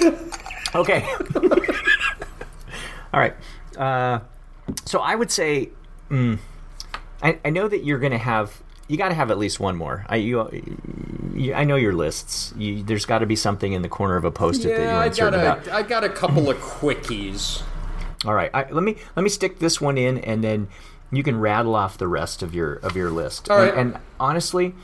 [0.74, 1.06] Okay.
[3.12, 3.34] All right.
[3.76, 4.20] Uh,
[4.86, 5.70] so I would say,
[6.10, 6.38] mm,
[7.22, 8.62] I, I know that you're going to have.
[8.88, 10.06] You got to have at least one more.
[10.08, 10.38] I you,
[11.36, 12.52] you I know your lists.
[12.56, 15.02] You, there's got to be something in the corner of a post-it that Yeah, you're
[15.02, 15.68] I uncertain got about.
[15.68, 17.62] a, I got a couple of quickies.
[18.24, 20.68] All right, I, let me let me stick this one in, and then
[21.12, 23.50] you can rattle off the rest of your of your list.
[23.50, 23.78] All and, right.
[23.78, 24.74] and honestly,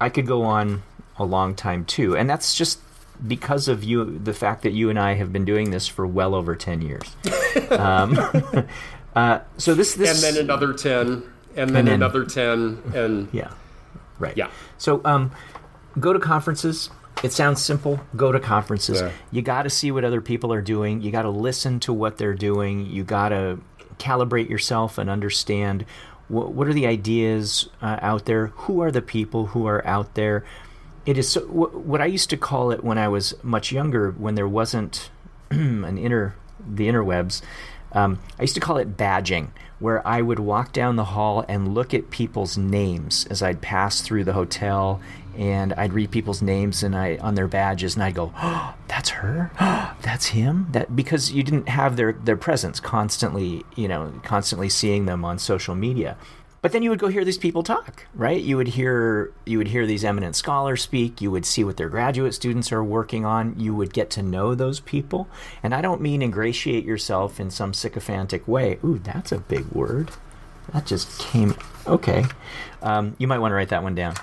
[0.00, 0.82] I could go on
[1.18, 2.78] a long time too, and that's just
[3.26, 6.34] because of you, the fact that you and I have been doing this for well
[6.34, 7.14] over ten years.
[7.70, 8.16] um,
[9.14, 10.98] uh, so this this And then another 10,
[11.56, 13.52] and then then- another 10, and yeah,
[14.18, 14.48] right, Yeah.
[14.78, 15.32] So um,
[15.98, 16.90] go to conferences.
[17.22, 18.00] It sounds simple.
[18.16, 19.00] Go to conferences.
[19.00, 19.12] Yeah.
[19.30, 21.02] You got to see what other people are doing.
[21.02, 22.86] You got to listen to what they're doing.
[22.86, 23.60] You got to
[23.98, 25.84] calibrate yourself and understand
[26.28, 28.48] what, what are the ideas uh, out there.
[28.48, 30.44] Who are the people who are out there?
[31.04, 34.12] It is so, wh- what I used to call it when I was much younger,
[34.12, 35.10] when there wasn't
[35.50, 36.34] an inner
[36.66, 37.42] the interwebs.
[37.92, 41.74] Um, I used to call it badging, where I would walk down the hall and
[41.74, 45.00] look at people's names as I'd pass through the hotel,
[45.36, 49.10] and I'd read people's names and I on their badges, and I'd go, oh, "That's
[49.10, 49.50] her,
[50.02, 55.06] that's him." That because you didn't have their their presence constantly, you know, constantly seeing
[55.06, 56.16] them on social media.
[56.62, 58.40] But then you would go hear these people talk, right?
[58.40, 61.20] You would hear you would hear these eminent scholars speak.
[61.20, 63.58] You would see what their graduate students are working on.
[63.58, 65.26] You would get to know those people.
[65.62, 68.78] And I don't mean ingratiate yourself in some sycophantic way.
[68.84, 70.10] Ooh, that's a big word.
[70.74, 71.56] That just came.
[71.86, 72.24] Okay,
[72.82, 74.14] um, you might want to write that one down.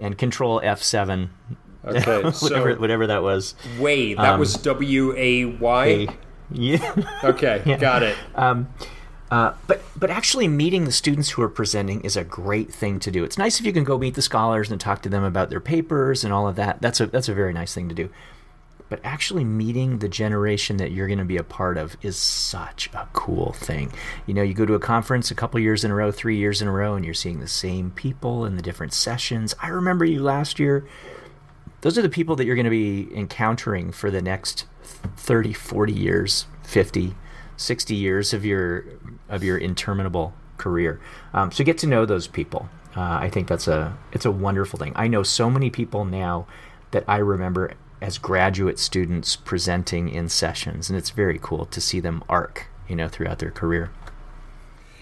[0.00, 1.30] And Control F seven,
[1.84, 2.22] okay.
[2.22, 3.54] whatever So, whatever that was.
[3.78, 6.08] Way, that was W A Y.
[6.50, 6.94] Yeah.
[7.24, 8.16] Okay, got it.
[9.30, 13.10] Uh, but but actually meeting the students who are presenting is a great thing to
[13.10, 13.24] do.
[13.24, 15.60] It's nice if you can go meet the scholars and talk to them about their
[15.60, 16.80] papers and all of that.
[16.80, 18.08] That's a that's a very nice thing to do.
[18.88, 22.88] But actually meeting the generation that you're going to be a part of is such
[22.94, 23.92] a cool thing.
[24.26, 26.62] You know, you go to a conference a couple years in a row, 3 years
[26.62, 29.54] in a row and you're seeing the same people in the different sessions.
[29.60, 30.86] I remember you last year.
[31.82, 34.66] Those are the people that you're going to be encountering for the next
[35.16, 37.14] 30, 40 years, 50,
[37.56, 38.84] 60 years of your
[39.28, 41.00] of your interminable career.
[41.32, 42.68] Um, so get to know those people.
[42.96, 44.92] Uh, I think that's a it's a wonderful thing.
[44.96, 46.46] I know so many people now
[46.90, 52.00] that I remember as graduate students presenting in sessions, and it's very cool to see
[52.00, 53.90] them arc, you know, throughout their career.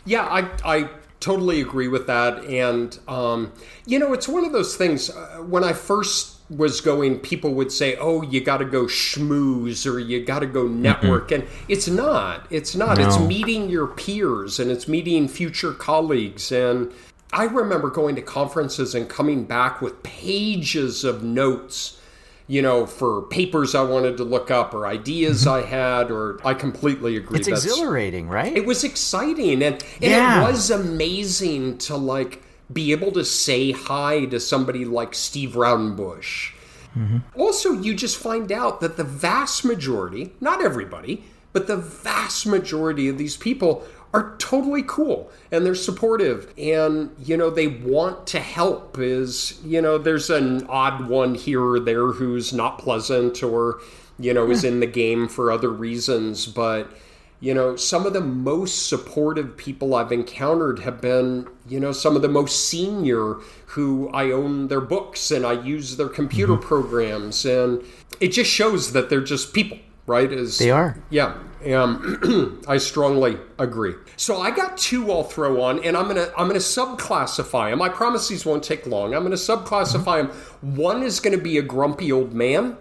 [0.05, 0.89] Yeah, I, I
[1.21, 2.45] totally agree with that.
[2.45, 3.53] And, um,
[3.87, 5.11] you know, it's one of those things.
[5.11, 9.91] Uh, when I first was going, people would say, oh, you got to go schmooze
[9.91, 11.33] or you got to go network.
[11.33, 12.47] And it's not.
[12.51, 13.01] It's not.
[13.01, 16.53] It's meeting your peers and it's meeting future colleagues.
[16.53, 16.93] And
[17.33, 22.01] I remember going to conferences and coming back with pages of notes.
[22.49, 25.67] You know, for papers I wanted to look up or ideas mm-hmm.
[25.67, 27.39] I had, or I completely agree.
[27.39, 28.57] It's That's- exhilarating, right?
[28.57, 30.43] it was exciting and, and Yeah.
[30.43, 32.43] it was amazing to like
[32.73, 36.51] be able to say hi to somebody like steve raudenbush
[36.97, 37.19] mm-hmm.
[37.37, 43.09] also you just find out that the vast majority not everybody but the vast majority
[43.09, 46.53] of these people are totally cool and they're supportive.
[46.59, 51.63] And you know they want to help is you know there's an odd one here
[51.63, 53.81] or there who's not pleasant or
[54.19, 54.69] you know is hmm.
[54.69, 56.47] in the game for other reasons.
[56.47, 56.91] But
[57.39, 62.17] you know, some of the most supportive people I've encountered have been, you know, some
[62.17, 63.35] of the most senior
[63.67, 66.67] who I own their books and I use their computer mm-hmm.
[66.67, 67.45] programs.
[67.45, 67.85] And
[68.21, 70.31] it just shows that they're just people, right?
[70.33, 70.97] Is They are.
[71.11, 71.37] Yeah.
[71.73, 73.95] Um, I strongly agree.
[74.17, 77.83] So I got two I'll throw on, and I'm gonna I'm gonna subclassify them.
[77.83, 79.15] I promise these won't take long.
[79.15, 80.77] I'm gonna subclassify them.
[80.77, 82.77] One is gonna be a grumpy old man,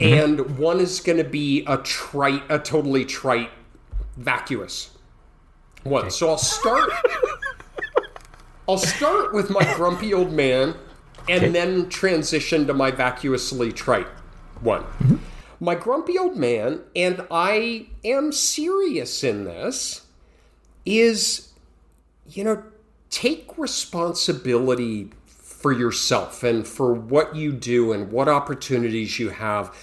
[0.00, 3.50] and one is gonna be a trite, a totally trite
[4.16, 4.96] vacuous
[5.82, 6.10] one.
[6.10, 6.90] So I'll start.
[8.68, 10.74] I'll start with my grumpy old man,
[11.28, 11.48] and okay.
[11.48, 14.08] then transition to my vacuously trite
[14.60, 14.82] one.
[14.82, 15.16] Mm-hmm.
[15.60, 20.02] My grumpy old man, and I am serious in this,
[20.84, 21.52] is,
[22.28, 22.62] you know,
[23.10, 29.74] take responsibility for yourself and for what you do and what opportunities you have.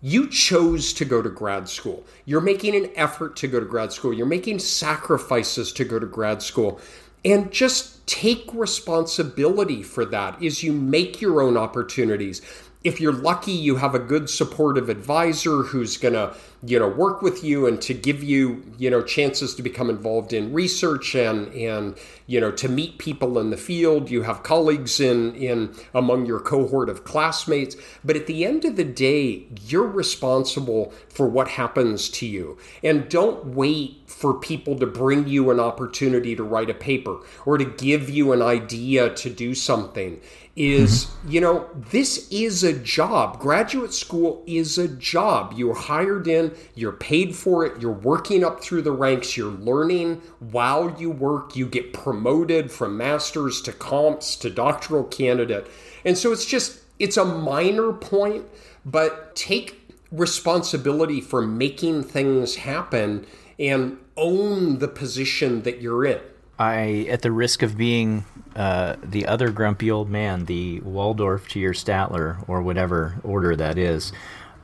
[0.00, 2.04] You chose to go to grad school.
[2.24, 4.14] You're making an effort to go to grad school.
[4.14, 6.80] You're making sacrifices to go to grad school.
[7.24, 12.40] And just take responsibility for that as you make your own opportunities
[12.84, 17.22] if you're lucky, you have a good supportive advisor who's going to, you know, work
[17.22, 21.52] with you and to give you, you know, chances to become involved in research and
[21.54, 21.96] and
[22.26, 24.10] you know to meet people in the field.
[24.10, 28.76] You have colleagues in in among your cohort of classmates, but at the end of
[28.76, 32.58] the day, you're responsible for what happens to you.
[32.82, 37.56] And don't wait for people to bring you an opportunity to write a paper or
[37.56, 40.20] to give you an idea to do something
[40.58, 41.30] is mm-hmm.
[41.30, 46.92] you know this is a job graduate school is a job you're hired in you're
[46.92, 50.20] paid for it you're working up through the ranks you're learning.
[50.38, 55.66] While you work you get promoted from masters to comps to doctoral candidate.
[56.04, 58.44] And so it's just it's a minor point
[58.84, 63.26] but take responsibility for making things happen
[63.58, 66.20] and own the position that you're in.
[66.58, 68.24] I, at the risk of being
[68.56, 73.78] uh, the other grumpy old man, the Waldorf to your Statler, or whatever order that
[73.78, 74.12] is,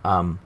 [0.04, 0.40] um,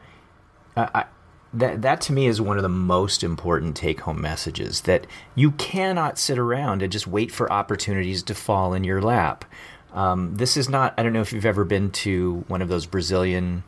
[0.76, 1.07] I,
[1.53, 4.83] that that to me is one of the most important take-home messages.
[4.83, 9.45] That you cannot sit around and just wait for opportunities to fall in your lap.
[9.93, 10.95] Um, this is not.
[10.99, 13.65] I don't know if you've ever been to one of those Brazilian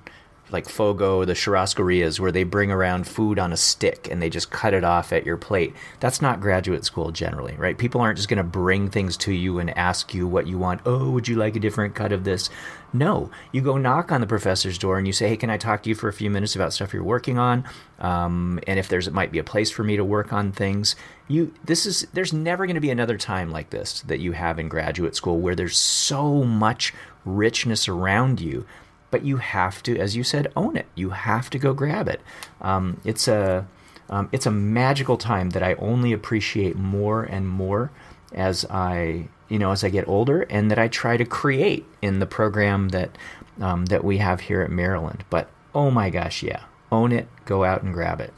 [0.52, 4.50] like fogo, the churrascarias, where they bring around food on a stick and they just
[4.50, 5.74] cut it off at your plate.
[6.00, 7.78] That's not graduate school generally, right?
[7.78, 10.80] People aren't just going to bring things to you and ask you what you want.
[10.84, 12.50] Oh, would you like a different cut of this?
[12.92, 15.82] No, you go knock on the professor's door and you say, "Hey, can I talk
[15.84, 17.64] to you for a few minutes about stuff you're working on?
[18.00, 20.96] Um, and if there's it might be a place for me to work on things."
[21.28, 24.58] You, this is there's never going to be another time like this that you have
[24.58, 26.92] in graduate school where there's so much
[27.24, 28.66] richness around you
[29.10, 30.86] but you have to, as you said, own it.
[30.94, 32.20] You have to go grab it.
[32.60, 33.66] Um, it's a
[34.08, 37.92] um, it's a magical time that I only appreciate more and more
[38.32, 42.18] as I you know as I get older, and that I try to create in
[42.18, 43.16] the program that
[43.60, 45.24] um, that we have here at Maryland.
[45.30, 48.32] But oh my gosh, yeah, own it, go out and grab it.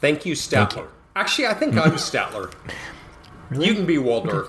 [0.00, 0.70] Thank you, Statler.
[0.70, 0.88] Thank you.
[1.16, 2.52] Actually, I think I'm Statler.
[3.50, 3.66] Really?
[3.66, 4.48] You can be Waldorf.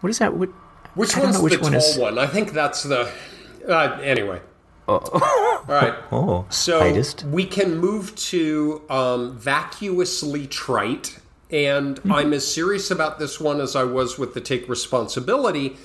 [0.00, 0.34] What is that?
[0.34, 0.48] What,
[0.94, 1.98] which one's which the one tall is...
[1.98, 2.18] one?
[2.18, 3.10] I think that's the.
[3.68, 4.40] Uh, anyway.
[4.86, 5.64] Oh.
[5.68, 5.94] All right.
[6.12, 11.18] Oh, so we can move to um, vacuously trite.
[11.50, 12.12] And mm-hmm.
[12.12, 15.76] I'm as serious about this one as I was with the take responsibility,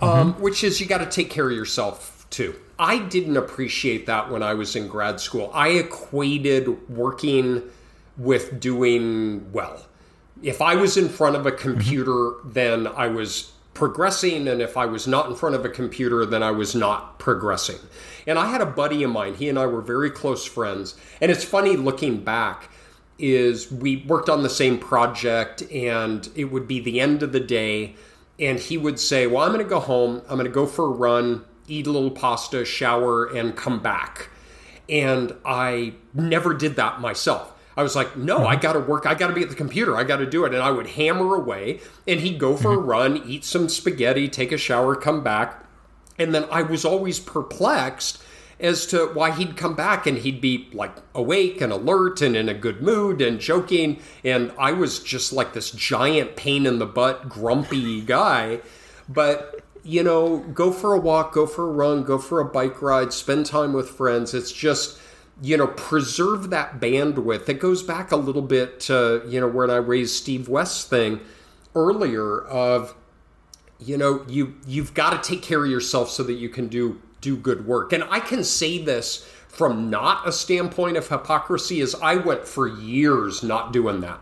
[0.00, 0.42] um, mm-hmm.
[0.42, 2.54] which is you got to take care of yourself too.
[2.78, 5.50] I didn't appreciate that when I was in grad school.
[5.52, 7.62] I equated working
[8.16, 9.84] with doing well.
[10.42, 12.52] If I was in front of a computer, mm-hmm.
[12.52, 14.48] then I was progressing.
[14.48, 17.78] And if I was not in front of a computer, then I was not progressing.
[18.26, 20.96] And I had a buddy of mine, he and I were very close friends.
[21.20, 22.70] And it's funny looking back
[23.18, 27.40] is we worked on the same project and it would be the end of the
[27.40, 27.94] day
[28.38, 30.22] and he would say, "Well, I'm going to go home.
[30.28, 34.30] I'm going to go for a run, eat a little pasta, shower and come back."
[34.88, 37.52] And I never did that myself.
[37.78, 38.62] I was like, no, I mm-hmm.
[38.62, 39.06] got to work.
[39.06, 39.96] I got to be at the computer.
[39.96, 40.52] I got to do it.
[40.52, 42.88] And I would hammer away, and he'd go for a mm-hmm.
[42.88, 45.64] run, eat some spaghetti, take a shower, come back.
[46.18, 48.20] And then I was always perplexed
[48.58, 52.48] as to why he'd come back and he'd be like awake and alert and in
[52.48, 54.00] a good mood and joking.
[54.24, 58.60] And I was just like this giant pain in the butt, grumpy guy.
[59.08, 62.82] But, you know, go for a walk, go for a run, go for a bike
[62.82, 64.34] ride, spend time with friends.
[64.34, 64.97] It's just
[65.40, 67.48] you know, preserve that bandwidth.
[67.48, 71.20] It goes back a little bit to, you know, when I raised Steve West's thing
[71.74, 72.94] earlier of,
[73.78, 77.00] you know, you you've got to take care of yourself so that you can do
[77.20, 77.92] do good work.
[77.92, 82.66] And I can say this from not a standpoint of hypocrisy, as I went for
[82.66, 84.20] years not doing that.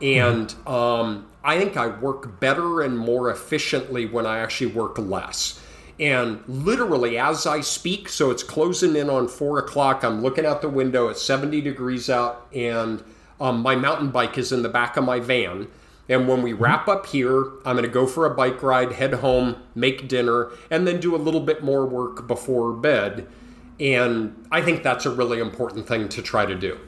[0.00, 0.68] And mm-hmm.
[0.68, 5.60] um, I think I work better and more efficiently when I actually work less.
[6.00, 10.62] And literally, as I speak, so it's closing in on four o'clock, I'm looking out
[10.62, 13.02] the window, it's 70 degrees out, and
[13.40, 15.68] um, my mountain bike is in the back of my van.
[16.08, 19.14] And when we wrap up here, I'm going to go for a bike ride, head
[19.14, 23.26] home, make dinner, and then do a little bit more work before bed.
[23.78, 26.78] And I think that's a really important thing to try to do.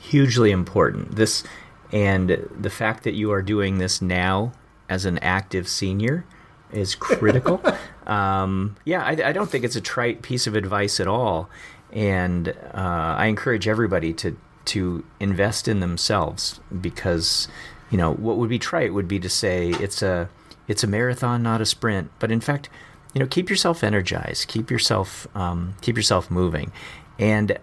[0.00, 1.16] Hugely important.
[1.16, 1.44] This
[1.92, 4.52] and the fact that you are doing this now
[4.88, 6.24] as an active senior
[6.72, 7.62] is critical.
[8.06, 11.48] um, yeah, I, I, don't think it's a trite piece of advice at all,
[11.92, 14.36] and uh, I encourage everybody to
[14.66, 17.48] to invest in themselves because
[17.90, 20.28] you know what would be trite would be to say it's a
[20.68, 22.10] it's a marathon, not a sprint.
[22.18, 22.68] But in fact,
[23.14, 26.72] you know, keep yourself energized, keep yourself um, keep yourself moving,
[27.18, 27.58] and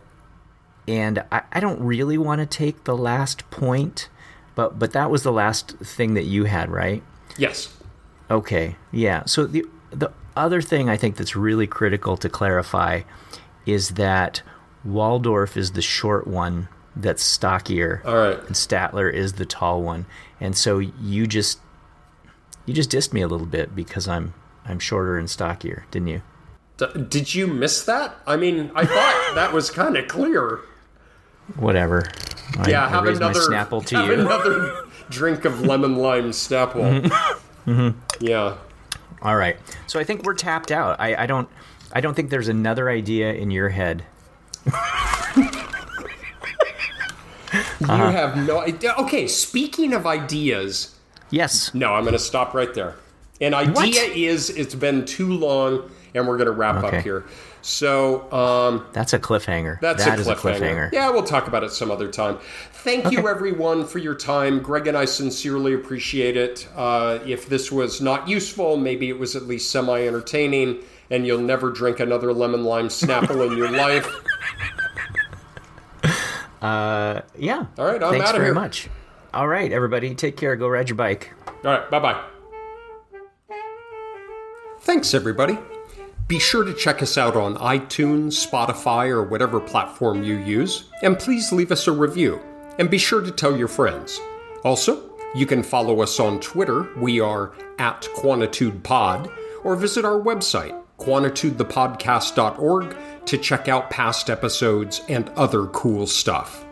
[0.88, 4.10] and I, I don't really want to take the last point,
[4.56, 7.04] but but that was the last thing that you had, right?
[7.38, 7.76] Yes.
[8.30, 8.76] Okay.
[8.92, 9.26] Yeah.
[9.26, 13.02] So the the other thing I think that's really critical to clarify
[13.66, 14.42] is that
[14.84, 18.02] Waldorf is the short one that's stockier.
[18.06, 18.38] All right.
[18.38, 20.06] And Statler is the tall one.
[20.40, 21.60] And so you just
[22.66, 24.34] you just dissed me a little bit because I'm
[24.66, 26.22] I'm shorter and stockier, didn't you?
[26.78, 28.16] D- did you miss that?
[28.26, 30.60] I mean, I thought that was kind of clear.
[31.56, 32.04] Whatever.
[32.68, 34.14] Yeah, I, have I another Snapple to have you.
[34.14, 37.02] another drink of lemon lime Snapple.
[37.66, 38.00] Mm-hmm.
[38.20, 38.58] Yeah.
[39.22, 39.58] All right.
[39.88, 41.00] So I think we're tapped out.
[41.00, 41.48] I, I don't
[41.94, 44.04] I don't think there's another idea in your head.
[47.82, 48.12] You uh-huh.
[48.12, 48.94] have no idea.
[48.98, 50.96] Okay, speaking of ideas,
[51.32, 51.74] Yes.
[51.74, 52.96] no, I'm going to stop right there.
[53.42, 53.96] An idea What?
[54.16, 56.98] is it's been too long, and we're going to wrap Okay.
[57.00, 57.26] up here.
[57.62, 59.80] So um, That's a cliffhanger.
[59.80, 60.92] that's That a is cliffhanger.
[60.92, 62.40] Yeah, we'll talk about it some other time.
[62.74, 64.60] Thank you, everyone, for your time.
[64.62, 66.68] Greg and I sincerely appreciate it.
[66.76, 70.80] Uh, if this was not useful, maybe it was at least semi entertaining,
[71.12, 74.08] and you'll never drink another lemon lime Snapple in your life.
[76.64, 77.66] Yeah.
[77.80, 78.54] All right, I'm Thanks outta very here.
[78.54, 78.88] much.
[79.34, 80.56] All right, everybody, take care.
[80.56, 81.34] Go ride your bike.
[81.48, 82.24] All right, bye bye.
[84.82, 85.58] Thanks, everybody.
[86.28, 91.20] Be sure to check us out on iTunes, Spotify, or whatever platform you use, and
[91.20, 92.40] please leave us a review.
[92.80, 94.20] And be sure to tell your friends.
[94.64, 96.88] Also, you can follow us on Twitter.
[96.98, 99.30] We are at QuantitudePod,
[99.64, 102.96] or visit our website, quantitudethepodcast.org,
[103.26, 106.66] to check out past episodes and other cool stuff.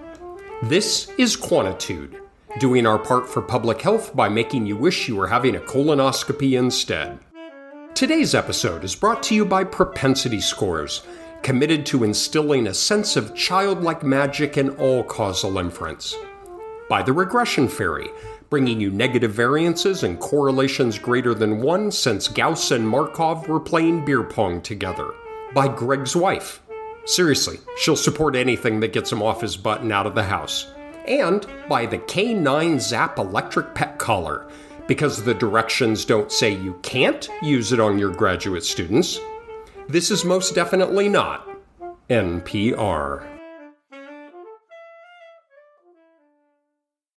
[0.63, 2.19] This is Quantitude,
[2.59, 6.57] doing our part for public health by making you wish you were having a colonoscopy
[6.57, 7.19] instead.
[7.95, 11.03] Today's episode is brought to you by Propensity Scores,
[11.41, 16.15] committed to instilling a sense of childlike magic in all causal inference.
[16.87, 18.09] By The Regression Fairy,
[18.49, 24.05] bringing you negative variances and correlations greater than one since Gauss and Markov were playing
[24.05, 25.09] beer pong together.
[25.53, 26.61] By Greg's wife.
[27.05, 30.71] Seriously, she'll support anything that gets him off his butt and out of the house.
[31.05, 34.47] And by the K9 Zap electric pet collar,
[34.89, 39.19] because the directions don't say you can't use it on your graduate students.
[39.87, 41.47] This is most definitely not
[42.09, 43.38] NPR.